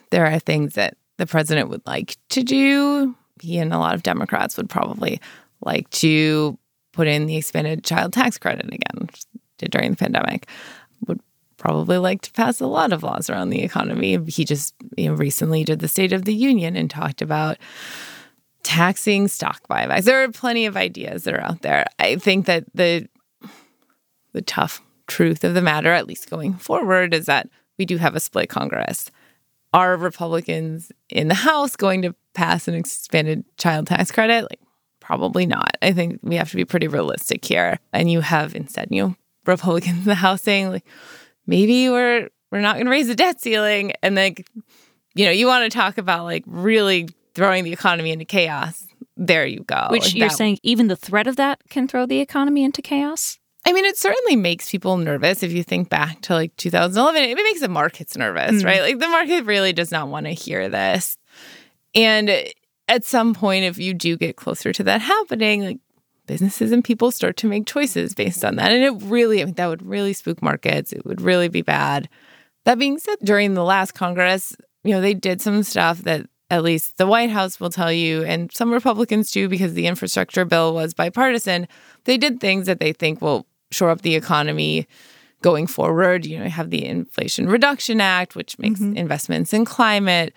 there 0.09 0.25
are 0.25 0.39
things 0.39 0.73
that 0.75 0.97
the 1.17 1.27
president 1.27 1.69
would 1.69 1.85
like 1.85 2.17
to 2.29 2.43
do. 2.43 3.15
He 3.41 3.57
and 3.57 3.73
a 3.73 3.77
lot 3.77 3.95
of 3.95 4.03
Democrats 4.03 4.57
would 4.57 4.69
probably 4.69 5.19
like 5.61 5.89
to 5.91 6.57
put 6.93 7.07
in 7.07 7.25
the 7.25 7.37
expanded 7.37 7.83
child 7.83 8.13
tax 8.13 8.37
credit 8.37 8.65
again, 8.73 9.09
during 9.69 9.91
the 9.91 9.97
pandemic. 9.97 10.47
Would 11.07 11.19
probably 11.57 11.97
like 11.97 12.21
to 12.21 12.31
pass 12.31 12.59
a 12.59 12.67
lot 12.67 12.93
of 12.93 13.03
laws 13.03 13.29
around 13.29 13.49
the 13.49 13.63
economy. 13.63 14.17
He 14.27 14.45
just 14.45 14.73
you 14.97 15.09
know, 15.09 15.15
recently 15.15 15.63
did 15.63 15.79
the 15.79 15.87
State 15.87 16.13
of 16.13 16.25
the 16.25 16.33
Union 16.33 16.75
and 16.75 16.89
talked 16.89 17.21
about 17.21 17.57
taxing 18.63 19.27
stock 19.27 19.61
buybacks. 19.69 20.03
There 20.03 20.23
are 20.23 20.31
plenty 20.31 20.65
of 20.65 20.75
ideas 20.75 21.23
that 21.23 21.33
are 21.33 21.41
out 21.41 21.61
there. 21.61 21.85
I 21.99 22.15
think 22.15 22.45
that 22.45 22.65
the 22.73 23.07
the 24.33 24.41
tough 24.41 24.81
truth 25.07 25.43
of 25.43 25.53
the 25.53 25.61
matter, 25.61 25.91
at 25.91 26.07
least 26.07 26.29
going 26.29 26.55
forward, 26.55 27.13
is 27.13 27.27
that 27.27 27.47
we 27.77 27.85
do 27.85 27.97
have 27.97 28.15
a 28.15 28.19
split 28.19 28.49
Congress. 28.49 29.11
Are 29.73 29.97
Republicans 29.97 30.91
in 31.09 31.27
the 31.27 31.33
House 31.33 31.75
going 31.75 32.01
to 32.03 32.15
pass 32.33 32.67
an 32.67 32.75
expanded 32.75 33.43
child 33.57 33.87
tax 33.87 34.11
credit? 34.11 34.43
Like, 34.43 34.59
probably 35.01 35.45
not. 35.45 35.77
I 35.81 35.91
think 35.91 36.19
we 36.23 36.35
have 36.35 36.49
to 36.51 36.55
be 36.55 36.65
pretty 36.65 36.87
realistic 36.87 37.43
here. 37.43 37.79
And 37.91 38.09
you 38.09 38.21
have 38.21 38.55
instead, 38.55 38.87
you 38.89 39.01
know, 39.03 39.15
Republicans 39.45 39.99
in 39.99 40.05
the 40.05 40.15
House 40.15 40.41
saying, 40.41 40.69
like, 40.69 40.85
maybe 41.45 41.89
we're 41.89 42.29
we're 42.51 42.61
not 42.61 42.75
going 42.75 42.85
to 42.85 42.91
raise 42.91 43.07
the 43.07 43.15
debt 43.15 43.41
ceiling, 43.41 43.91
and 44.01 44.15
like, 44.15 44.47
you 45.13 45.25
know, 45.25 45.31
you 45.31 45.47
want 45.47 45.69
to 45.69 45.77
talk 45.77 45.97
about 45.97 46.23
like 46.23 46.43
really 46.47 47.09
throwing 47.33 47.63
the 47.65 47.73
economy 47.73 48.11
into 48.11 48.25
chaos. 48.25 48.87
There 49.17 49.45
you 49.45 49.61
go. 49.61 49.87
Which 49.89 50.13
you're 50.13 50.29
that- 50.29 50.37
saying 50.37 50.59
even 50.63 50.87
the 50.87 50.95
threat 50.95 51.27
of 51.27 51.35
that 51.35 51.59
can 51.69 51.87
throw 51.87 52.05
the 52.05 52.19
economy 52.19 52.63
into 52.63 52.81
chaos? 52.81 53.39
I 53.67 53.73
mean, 53.73 53.85
it 53.85 53.97
certainly 53.97 54.35
makes 54.35 54.69
people 54.69 54.97
nervous 54.97 55.41
if 55.41 55.51
you 55.51 55.63
think 55.63 55.89
back 55.89 56.21
to 56.21 56.33
like 56.33 56.55
2011. 56.57 57.23
It 57.23 57.35
makes 57.35 57.61
the 57.61 57.67
markets 57.67 58.15
nervous, 58.15 58.61
Mm. 58.61 58.65
right? 58.65 58.81
Like 58.81 58.99
the 58.99 59.07
market 59.07 59.45
really 59.45 59.73
does 59.73 59.91
not 59.91 60.07
want 60.07 60.27
to 60.27 60.31
hear 60.33 60.69
this. 60.69 61.17
And 61.95 62.29
at 62.87 63.03
some 63.03 63.33
point, 63.33 63.65
if 63.65 63.79
you 63.79 63.93
do 63.93 64.17
get 64.17 64.35
closer 64.35 64.71
to 64.73 64.83
that 64.83 65.01
happening, 65.01 65.63
like 65.63 65.79
businesses 66.27 66.71
and 66.71 66.83
people 66.83 67.09
start 67.11 67.37
to 67.37 67.47
make 67.47 67.65
choices 67.65 68.13
based 68.13 68.45
on 68.45 68.55
that. 68.57 68.71
And 68.71 68.83
it 68.83 69.07
really, 69.07 69.41
I 69.41 69.45
mean, 69.45 69.55
that 69.55 69.67
would 69.67 69.85
really 69.85 70.13
spook 70.13 70.41
markets. 70.41 70.93
It 70.93 71.05
would 71.05 71.21
really 71.21 71.47
be 71.47 71.61
bad. 71.61 72.07
That 72.65 72.79
being 72.79 72.97
said, 72.99 73.17
during 73.23 73.53
the 73.53 73.63
last 73.63 73.93
Congress, 73.93 74.55
you 74.83 74.91
know, 74.91 75.01
they 75.01 75.13
did 75.13 75.41
some 75.41 75.63
stuff 75.63 75.99
that 75.99 76.27
at 76.51 76.63
least 76.63 76.97
the 76.97 77.07
White 77.07 77.31
House 77.31 77.59
will 77.59 77.69
tell 77.71 77.91
you, 77.91 78.23
and 78.23 78.51
some 78.53 78.71
Republicans 78.71 79.31
do 79.31 79.49
because 79.49 79.73
the 79.73 79.87
infrastructure 79.87 80.45
bill 80.45 80.73
was 80.75 80.93
bipartisan. 80.93 81.67
They 82.03 82.17
did 82.17 82.39
things 82.39 82.67
that 82.67 82.79
they 82.79 82.93
think 82.93 83.21
will 83.21 83.47
shore 83.71 83.89
up 83.89 84.01
the 84.01 84.15
economy 84.15 84.87
going 85.41 85.67
forward. 85.67 86.25
You 86.25 86.39
know, 86.39 86.45
you 86.45 86.49
have 86.49 86.69
the 86.69 86.85
Inflation 86.85 87.47
Reduction 87.47 88.01
Act, 88.01 88.35
which 88.35 88.57
makes 88.57 88.81
investments 88.81 89.53
in 89.53 89.65
climate, 89.65 90.33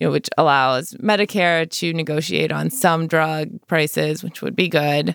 you 0.00 0.06
know, 0.06 0.12
which 0.12 0.28
allows 0.36 0.92
Medicare 0.94 1.70
to 1.70 1.92
negotiate 1.92 2.52
on 2.52 2.70
some 2.70 3.06
drug 3.06 3.48
prices, 3.66 4.22
which 4.22 4.42
would 4.42 4.56
be 4.56 4.68
good. 4.68 5.14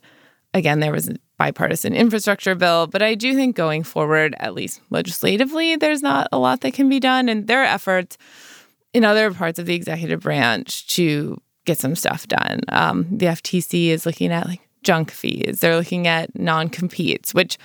Again, 0.54 0.80
there 0.80 0.92
was 0.92 1.10
a 1.10 1.16
bipartisan 1.38 1.94
infrastructure 1.94 2.56
bill, 2.56 2.88
but 2.88 3.02
I 3.02 3.16
do 3.16 3.34
think 3.34 3.56
going 3.56 3.84
forward, 3.84 4.36
at 4.40 4.54
least 4.54 4.82
legislatively, 4.92 5.76
there's 5.76 6.02
not 6.02 6.28
a 6.32 6.38
lot 6.38 6.62
that 6.62 6.74
can 6.74 6.90
be 6.90 7.00
done. 7.00 7.28
And 7.28 7.48
there 7.48 7.62
are 7.62 7.66
efforts 7.66 8.18
in 8.94 9.04
other 9.04 9.34
parts 9.34 9.60
of 9.60 9.66
the 9.66 9.74
executive 9.74 10.22
branch 10.22 10.88
to 10.96 11.42
get 11.66 11.80
some 11.80 11.96
stuff 11.96 12.28
done. 12.28 12.62
Um, 12.70 13.08
the 13.10 13.26
FTC 13.26 13.88
is 13.88 14.06
looking 14.06 14.32
at 14.32 14.48
like 14.48 14.62
junk 14.84 15.12
fees. 15.12 15.60
They're 15.60 15.76
looking 15.76 16.08
at 16.08 16.38
non-competes, 16.38 17.34
which 17.34 17.58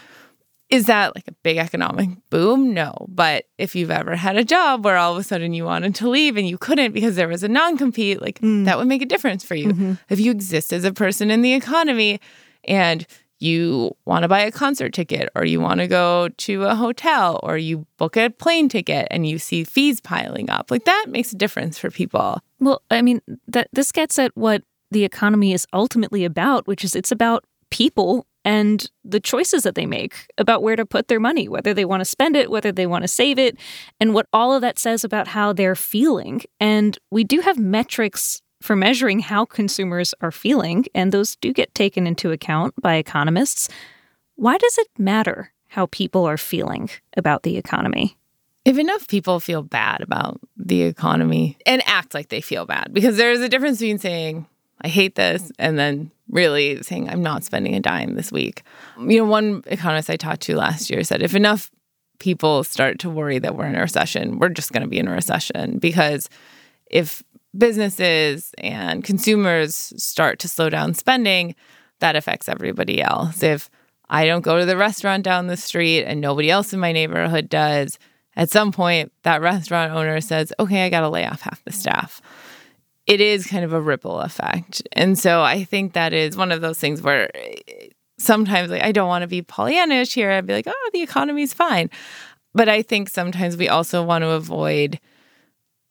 is 0.71 0.87
that 0.87 1.15
like 1.15 1.27
a 1.27 1.33
big 1.43 1.57
economic 1.57 2.11
boom? 2.29 2.75
No. 2.75 3.07
But 3.09 3.45
if 3.57 3.75
you've 3.75 3.91
ever 3.91 4.17
had 4.17 4.37
a 4.37 4.45
job 4.45 4.85
where 4.85 4.97
all 4.97 5.13
of 5.13 5.19
a 5.19 5.23
sudden 5.23 5.55
you 5.55 5.65
wanted 5.65 5.95
to 5.97 6.11
leave 6.11 6.37
and 6.37 6.47
you 6.47 6.59
couldn't 6.59 6.93
because 6.93 7.17
there 7.17 7.29
was 7.29 7.43
a 7.43 7.49
non-compete, 7.49 8.21
like 8.21 8.39
mm. 8.41 8.67
that 8.67 8.77
would 8.77 8.87
make 8.87 9.03
a 9.03 9.07
difference 9.07 9.43
for 9.43 9.55
you. 9.55 9.69
Mm-hmm. 9.69 9.93
If 10.11 10.21
you 10.21 10.31
exist 10.31 10.73
as 10.73 10.85
a 10.85 10.93
person 10.93 11.31
in 11.31 11.41
the 11.41 11.55
economy 11.55 12.21
and 12.65 13.07
you 13.39 13.97
want 14.05 14.25
to 14.25 14.29
buy 14.29 14.41
a 14.41 14.51
concert 14.51 14.93
ticket 14.93 15.31
or 15.35 15.45
you 15.45 15.61
want 15.61 15.81
to 15.81 15.87
go 15.87 16.29
to 16.29 16.65
a 16.65 16.75
hotel 16.75 17.41
or 17.43 17.57
you 17.57 17.87
book 17.97 18.17
a 18.17 18.29
plane 18.29 18.69
ticket 18.69 19.07
and 19.11 19.27
you 19.27 19.39
see 19.39 19.65
fees 19.65 20.01
piling 20.01 20.51
up, 20.51 20.71
like 20.71 20.85
that 20.85 21.07
makes 21.09 21.33
a 21.33 21.37
difference 21.37 21.79
for 21.79 21.91
people. 21.91 22.41
Well, 22.61 22.83
I 22.91 23.01
mean, 23.01 23.23
that 23.47 23.69
this 23.73 23.93
gets 23.93 24.19
at 24.19 24.37
what 24.37 24.65
the 24.91 25.05
economy 25.05 25.53
is 25.53 25.67
ultimately 25.73 26.25
about, 26.25 26.67
which 26.67 26.85
is 26.85 26.95
it's 26.95 27.13
about 27.13 27.45
people 27.71 28.27
and 28.45 28.91
the 29.05 29.21
choices 29.21 29.63
that 29.65 29.75
they 29.75 29.85
make 29.85 30.27
about 30.39 30.63
where 30.63 30.77
to 30.77 30.87
put 30.87 31.09
their 31.09 31.21
money, 31.21 31.49
whether 31.49 31.75
they 31.75 31.85
want 31.85 32.01
to 32.01 32.05
spend 32.07 32.35
it, 32.35 32.51
whether 32.51 32.73
they 32.73 32.87
want 32.87 33.03
to 33.03 33.09
save 33.09 33.39
it, 33.39 33.59
and 34.01 34.15
what 34.15 34.27
all 34.33 34.55
of 34.55 34.63
that 34.63 34.79
says 34.79 35.05
about 35.05 35.29
how 35.29 35.53
they're 35.53 35.75
feeling. 35.75 36.41
And 36.59 36.99
we 37.11 37.25
do 37.25 37.41
have 37.41 37.59
metrics 37.59 38.41
for 38.63 38.75
measuring 38.75 39.21
how 39.21 39.45
consumers 39.45 40.15
are 40.21 40.33
feeling, 40.33 40.87
and 40.95 41.13
those 41.13 41.37
do 41.37 41.53
get 41.53 41.75
taken 41.75 42.07
into 42.07 42.33
account 42.33 42.75
by 42.81 42.95
economists. 42.95 43.69
Why 44.37 44.57
does 44.57 44.79
it 44.79 44.89
matter 44.97 45.53
how 45.69 45.87
people 45.87 46.25
are 46.25 46.39
feeling 46.39 46.89
about 47.17 47.43
the 47.43 47.57
economy? 47.57 48.17
If 48.65 48.79
enough 48.79 49.09
people 49.09 49.41
feel 49.41 49.63
bad 49.63 50.01
about 50.01 50.41
the 50.57 50.83
economy 50.83 51.57
and 51.67 51.83
act 51.87 52.15
like 52.15 52.29
they 52.29 52.41
feel 52.41 52.67
bad, 52.67 52.93
because 52.93 53.17
there 53.17 53.31
is 53.31 53.41
a 53.41 53.49
difference 53.49 53.79
between 53.79 53.99
saying, 53.99 54.47
I 54.81 54.89
hate 54.89 55.15
this, 55.17 55.51
and 55.59 55.79
then 55.79 56.11
really 56.31 56.83
saying, 56.83 57.09
I'm 57.09 57.23
not 57.23 57.45
spending 57.45 57.75
a 57.75 57.81
dime 57.81 58.15
this 58.15 58.31
week. 58.31 58.63
You 58.99 59.19
know, 59.19 59.25
one 59.25 59.63
economist 59.67 60.11
I 60.11 60.17
talked 60.17 60.43
to 60.43 60.57
last 60.57 60.91
year 60.91 61.03
said, 61.03 61.23
if 61.23 61.35
enough 61.35 61.71
people 62.19 62.65
start 62.65 62.99
to 63.01 63.11
worry 63.11 63.39
that 63.39 63.57
we're 63.57 63.67
in 63.67 63.77
a 63.77 63.81
recession, 63.81 64.39
we're 64.39 64.49
just 64.49 64.73
going 64.73 64.83
to 64.83 64.89
be 64.89 64.99
in 64.99 65.09
a 65.09 65.13
recession. 65.13 65.79
Because 65.79 66.29
if 66.91 67.23
businesses 67.57 68.53
and 68.59 69.03
consumers 69.05 69.93
start 69.97 70.39
to 70.41 70.49
slow 70.49 70.69
down 70.69 70.95
spending, 70.95 71.55
that 72.01 72.17
affects 72.17 72.49
everybody 72.49 73.01
else. 73.03 73.43
If 73.43 73.71
I 74.09 74.27
don't 74.27 74.43
go 74.43 74.59
to 74.59 74.67
the 74.67 74.77
restaurant 74.77 75.25
down 75.25 75.47
the 75.47 75.57
street 75.57 76.05
and 76.05 76.21
nobody 76.21 76.51
else 76.51 76.73
in 76.73 76.81
my 76.81 76.93
neighborhood 76.93 77.49
does, 77.49 77.99
at 78.37 78.51
some 78.51 78.71
point 78.71 79.13
that 79.23 79.41
restaurant 79.41 79.93
owner 79.93 80.21
says, 80.21 80.53
okay, 80.61 80.85
I 80.85 80.91
got 80.91 81.01
to 81.01 81.09
lay 81.09 81.27
off 81.27 81.41
half 81.41 81.65
the 81.65 81.73
staff. 81.73 82.21
It 83.09 83.21
is 83.21 83.47
kind 83.47 83.65
of 83.65 83.73
a 83.73 83.81
ripple 83.81 84.21
effect. 84.21 84.87
And 84.93 85.19
so 85.19 85.43
I 85.43 85.65
think 85.65 85.95
that 85.95 86.13
is 86.13 86.37
one 86.37 86.53
of 86.53 86.61
those 86.61 86.79
things 86.79 87.03
where 87.03 87.35
eh, 87.35 87.89
sometimes 88.19 88.71
like 88.71 88.83
I 88.83 88.93
don't 88.93 89.09
want 89.09 89.23
to 89.23 89.29
be 89.29 89.43
Pollyannish 89.43 90.13
here. 90.13 90.31
I'd 90.31 90.47
be 90.47 90.53
like, 90.53 90.69
oh, 90.69 90.91
the 90.93 91.03
economy's 91.03 91.53
fine. 91.53 91.91
But 92.55 92.69
I 92.69 92.83
think 92.83 93.09
sometimes 93.09 93.57
we 93.57 93.69
also 93.69 94.03
want 94.05 94.23
to 94.23 94.31
avoid 94.31 95.01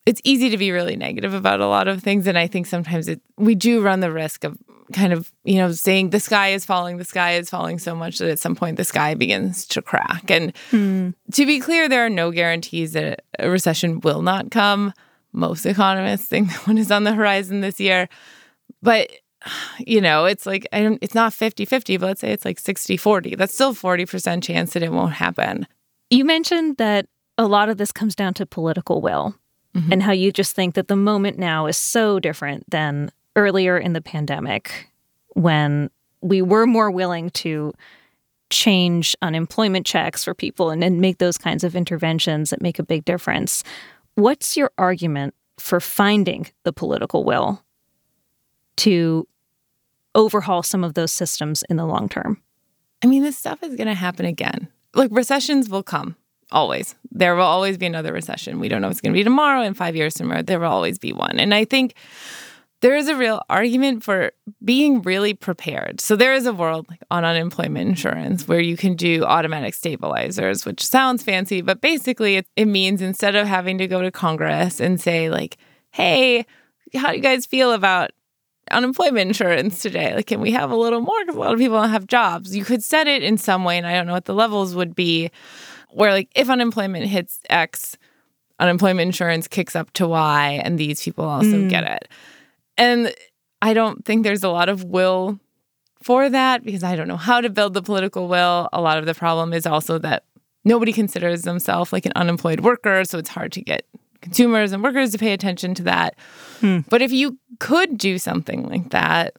it's 0.08 0.22
easy 0.24 0.50
to 0.50 0.58
be 0.58 0.72
really 0.72 0.96
negative 0.96 1.34
about 1.34 1.60
a 1.60 1.68
lot 1.68 1.90
of 1.90 2.02
things 2.02 2.28
and 2.28 2.38
i 2.40 2.48
think 2.48 2.66
sometimes 2.66 3.10
it 3.10 3.22
we 3.36 3.54
do 3.54 3.82
run 3.82 4.00
the 4.00 4.10
risk 4.10 4.46
of 4.46 4.58
kind 4.94 5.12
of 5.12 5.34
you 5.44 5.56
know 5.58 5.70
saying 5.74 6.12
the 6.12 6.20
sky 6.20 6.50
is 6.50 6.64
falling 6.64 6.96
the 6.96 7.04
sky 7.04 7.34
is 7.34 7.50
falling 7.50 7.78
so 7.78 7.94
much 7.94 8.18
that 8.20 8.30
at 8.30 8.40
some 8.40 8.56
point 8.56 8.78
the 8.78 8.86
sky 8.86 9.14
begins 9.14 9.66
to 9.66 9.82
crack 9.82 10.32
and 10.32 10.54
to 11.34 11.46
be 11.46 11.60
clear 11.60 11.90
there 11.90 12.06
are 12.06 12.10
no 12.10 12.32
guarantees 12.32 12.94
that 12.94 13.22
a 13.38 13.50
recession 13.50 14.00
will 14.00 14.22
not 14.22 14.50
come 14.50 14.94
most 15.38 15.66
economists 15.66 16.28
think 16.28 16.52
one 16.68 16.78
is 16.78 16.92
on 16.92 17.04
the 17.04 17.14
horizon 17.14 17.62
this 17.62 17.80
year. 17.80 18.10
But 18.82 19.12
you 19.80 20.02
know 20.02 20.26
it's 20.26 20.46
like 20.46 20.68
I 20.74 20.82
don't, 20.82 20.98
it's 21.02 21.14
not 21.14 21.32
50-50 21.32 22.00
but 22.00 22.08
let's 22.08 22.22
say 22.22 22.32
it's 22.32 22.44
like 22.44 22.60
60-40 22.60 23.38
that's 23.38 23.54
still 23.54 23.74
40% 23.74 24.42
chance 24.44 24.74
that 24.74 24.84
it 24.84 24.92
won't 24.92 25.14
happen. 25.14 25.68
You 26.10 26.26
mentioned 26.26 26.78
that 26.78 27.08
a 27.38 27.46
lot 27.46 27.70
of 27.70 27.78
this 27.78 27.92
comes 27.92 28.16
down 28.16 28.34
to 28.36 28.46
political 28.46 29.00
will 29.00 29.36
mm-hmm. 29.76 29.92
and 29.92 30.04
how 30.04 30.12
you 30.12 30.32
just 30.32 30.56
think 30.56 30.76
that 30.76 30.88
the 30.88 30.96
moment 30.96 31.38
now 31.38 31.68
is 31.68 31.78
so 31.78 32.20
different 32.20 32.70
than 32.70 33.12
earlier 33.36 33.78
in 33.78 33.94
the 33.94 34.02
pandemic 34.02 34.90
when 35.36 35.90
we 36.22 36.42
were 36.42 36.66
more 36.66 36.90
willing 36.90 37.30
to 37.30 37.72
change 38.50 39.16
unemployment 39.22 39.86
checks 39.86 40.24
for 40.24 40.34
people 40.34 40.70
and, 40.70 40.84
and 40.84 41.00
make 41.00 41.18
those 41.18 41.38
kinds 41.38 41.64
of 41.64 41.76
interventions 41.76 42.50
that 42.50 42.62
make 42.62 42.80
a 42.80 42.84
big 42.84 43.06
difference. 43.06 43.64
What's 44.18 44.58
your 44.58 44.72
argument 44.80 45.36
for 45.60 45.80
finding 45.80 46.48
the 46.64 46.74
political 46.74 47.24
will 47.24 47.64
to 48.78 49.28
overhaul 50.16 50.64
some 50.64 50.84
of 50.84 50.96
those 50.96 51.12
systems 51.12 51.64
in 51.70 51.78
the 51.78 51.86
long 51.86 52.10
term? 52.10 52.42
I 53.04 53.08
mean, 53.08 53.22
this 53.22 53.38
stuff 53.38 53.62
is 53.62 53.76
going 53.76 53.86
to 53.86 53.94
happen 53.94 54.26
again. 54.26 54.70
Like 54.96 55.12
recessions 55.14 55.70
will 55.70 55.84
come 55.84 56.16
always. 56.52 56.96
There 57.12 57.36
will 57.36 57.44
always 57.44 57.78
be 57.78 57.86
another 57.86 58.12
recession. 58.12 58.60
We 58.60 58.70
don't 58.70 58.82
know 58.82 58.88
if 58.88 58.94
it's 58.94 59.02
going 59.02 59.14
to 59.14 59.20
be 59.20 59.24
tomorrow, 59.24 59.62
in 59.62 59.76
five 59.76 59.96
years 59.96 60.18
from 60.18 60.30
now. 60.30 60.42
There 60.42 60.60
will 60.60 60.72
always 60.72 60.98
be 60.98 61.14
one. 61.14 61.40
And 61.40 61.54
I 61.54 61.64
think 61.64 61.94
there 62.82 62.96
is 62.96 63.08
a 63.08 63.16
real 63.16 63.42
argument 63.50 64.04
for 64.04 64.32
being 64.64 65.02
really 65.02 65.34
prepared. 65.34 66.00
So 66.00 66.16
there 66.16 66.34
is 66.34 66.46
a 66.46 66.54
world 66.54 66.86
like 66.90 67.02
on 67.10 67.26
unemployment 67.26 67.90
insurance 67.90 68.48
where 68.48 68.60
you 68.60 68.78
can 68.78 68.96
do 68.96 69.24
automatic 69.24 69.74
stabilizers, 69.74 70.66
which 70.66 70.86
sounds 70.86 71.24
fancy, 71.24 71.62
but 71.62 71.82
basically 71.82 72.36
it, 72.36 72.48
it 72.56 72.66
means 72.66 73.02
instead 73.02 73.36
of 73.36 73.48
having 73.48 73.78
to 73.80 73.88
go 73.88 74.02
to 74.02 74.12
Congress 74.12 74.80
and 74.80 75.02
say 75.02 75.30
like, 75.30 75.58
"Hey, 75.92 76.46
how 76.96 77.10
do 77.10 77.16
you 77.16 77.22
guys 77.24 77.46
feel 77.48 77.72
about 77.74 78.12
unemployment 78.70 79.28
insurance 79.30 79.82
today? 79.82 80.14
Like, 80.16 80.28
can 80.28 80.40
we 80.42 80.52
have 80.52 80.70
a 80.72 80.76
little 80.76 81.02
more? 81.02 81.20
Because 81.22 81.36
a 81.36 81.40
lot 81.40 81.54
of 81.54 81.60
people 81.60 81.80
don't 81.82 81.90
have 81.90 82.06
jobs. 82.06 82.56
You 82.56 82.64
could 82.66 82.84
set 82.84 83.08
it 83.08 83.24
in 83.24 83.38
some 83.38 83.64
way, 83.64 83.78
and 83.78 83.88
I 83.88 83.94
don't 83.94 84.06
know 84.08 84.14
what 84.14 84.26
the 84.26 84.34
levels 84.36 84.76
would 84.76 84.94
be, 84.94 85.32
where 85.90 86.12
like 86.12 86.30
if 86.36 86.50
unemployment 86.50 87.06
hits 87.08 87.40
X, 87.50 87.98
unemployment 88.60 89.08
insurance 89.08 89.48
kicks 89.48 89.76
up 89.76 89.92
to 89.94 90.08
Y, 90.08 90.62
and 90.64 90.78
these 90.78 91.02
people 91.04 91.26
also 91.26 91.58
Mm. 91.58 91.70
get 91.70 91.84
it. 91.86 92.08
And 92.78 93.14
I 93.62 93.74
don't 93.74 94.06
think 94.06 94.24
there's 94.24 94.44
a 94.44 94.50
lot 94.50 94.70
of 94.70 94.84
will 94.84 95.40
for 96.04 96.30
that 96.30 96.64
because 96.64 96.84
I 96.84 96.96
don't 96.96 97.08
know 97.08 97.18
how 97.18 97.42
to 97.42 97.50
build 97.50 97.74
the 97.74 97.82
political 97.82 98.28
will. 98.28 98.70
A 98.72 98.82
lot 98.82 98.98
of 98.98 99.06
the 99.06 99.16
problem 99.16 99.54
is 99.54 99.66
also 99.66 99.98
that 100.00 100.24
nobody 100.64 100.94
considers 100.94 101.42
themselves 101.42 101.92
like 101.92 102.06
an 102.06 102.14
unemployed 102.16 102.60
worker. 102.62 103.04
So 103.04 103.18
it's 103.18 103.30
hard 103.30 103.52
to 103.54 103.62
get 103.62 103.86
consumers 104.22 104.72
and 104.72 104.84
workers 104.84 105.12
to 105.12 105.18
pay 105.18 105.34
attention 105.34 105.74
to 105.76 105.84
that. 105.84 106.16
Hmm. 106.60 106.80
But 106.90 107.02
if 107.02 107.12
you 107.12 107.38
could 107.60 107.98
do 107.98 108.18
something 108.18 108.68
like 108.70 108.92
that, 108.92 109.38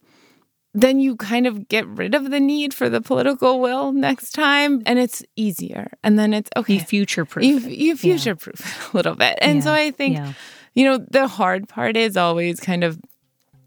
then 0.74 1.00
you 1.00 1.16
kind 1.16 1.46
of 1.46 1.68
get 1.68 1.86
rid 1.86 2.14
of 2.14 2.30
the 2.30 2.40
need 2.40 2.74
for 2.74 2.88
the 2.88 3.00
political 3.00 3.60
will 3.60 3.92
next 3.92 4.32
time 4.32 4.82
and 4.86 4.98
it's 4.98 5.22
easier. 5.34 5.90
And 6.02 6.18
then 6.18 6.34
it's 6.34 6.50
okay. 6.56 6.74
You 6.74 6.80
future 6.80 7.24
proof. 7.24 7.44
You, 7.44 7.58
you 7.58 7.96
future 7.96 8.36
proof 8.36 8.60
it 8.60 8.92
a 8.92 8.96
little 8.96 9.14
bit. 9.14 9.38
And 9.40 9.62
so 9.62 9.72
I 9.72 9.90
think, 9.90 10.16
yeah. 10.16 10.32
you 10.74 10.84
know, 10.84 10.98
the 11.10 11.26
hard 11.26 11.68
part 11.68 11.96
is 11.96 12.16
always 12.16 12.60
kind 12.60 12.84
of, 12.84 12.98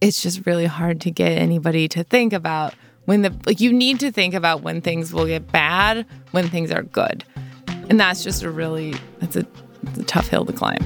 it's 0.01 0.21
just 0.21 0.45
really 0.47 0.65
hard 0.65 0.99
to 1.01 1.11
get 1.11 1.37
anybody 1.37 1.87
to 1.87 2.03
think 2.03 2.33
about 2.33 2.73
when 3.05 3.21
the, 3.21 3.33
like, 3.45 3.61
you 3.61 3.71
need 3.71 3.99
to 3.99 4.11
think 4.11 4.33
about 4.33 4.63
when 4.63 4.81
things 4.81 5.13
will 5.13 5.27
get 5.27 5.51
bad, 5.51 6.05
when 6.31 6.49
things 6.49 6.71
are 6.71 6.83
good. 6.83 7.23
And 7.89 7.99
that's 7.99 8.23
just 8.23 8.43
a 8.43 8.49
really, 8.49 8.95
that's 9.19 9.35
a, 9.35 9.45
it's 9.83 9.99
a 9.99 10.03
tough 10.03 10.27
hill 10.27 10.45
to 10.45 10.53
climb. 10.53 10.83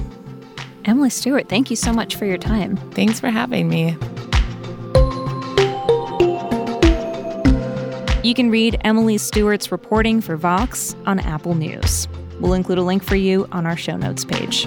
Emily 0.84 1.10
Stewart, 1.10 1.48
thank 1.48 1.70
you 1.70 1.76
so 1.76 1.92
much 1.92 2.14
for 2.14 2.26
your 2.26 2.38
time. 2.38 2.76
Thanks 2.92 3.18
for 3.18 3.28
having 3.28 3.68
me. 3.68 3.96
You 8.22 8.34
can 8.34 8.50
read 8.50 8.78
Emily 8.84 9.18
Stewart's 9.18 9.72
reporting 9.72 10.20
for 10.20 10.36
Vox 10.36 10.94
on 11.06 11.20
Apple 11.20 11.54
News. 11.54 12.06
We'll 12.40 12.54
include 12.54 12.78
a 12.78 12.82
link 12.82 13.02
for 13.02 13.16
you 13.16 13.46
on 13.52 13.66
our 13.66 13.76
show 13.76 13.96
notes 13.96 14.24
page. 14.24 14.66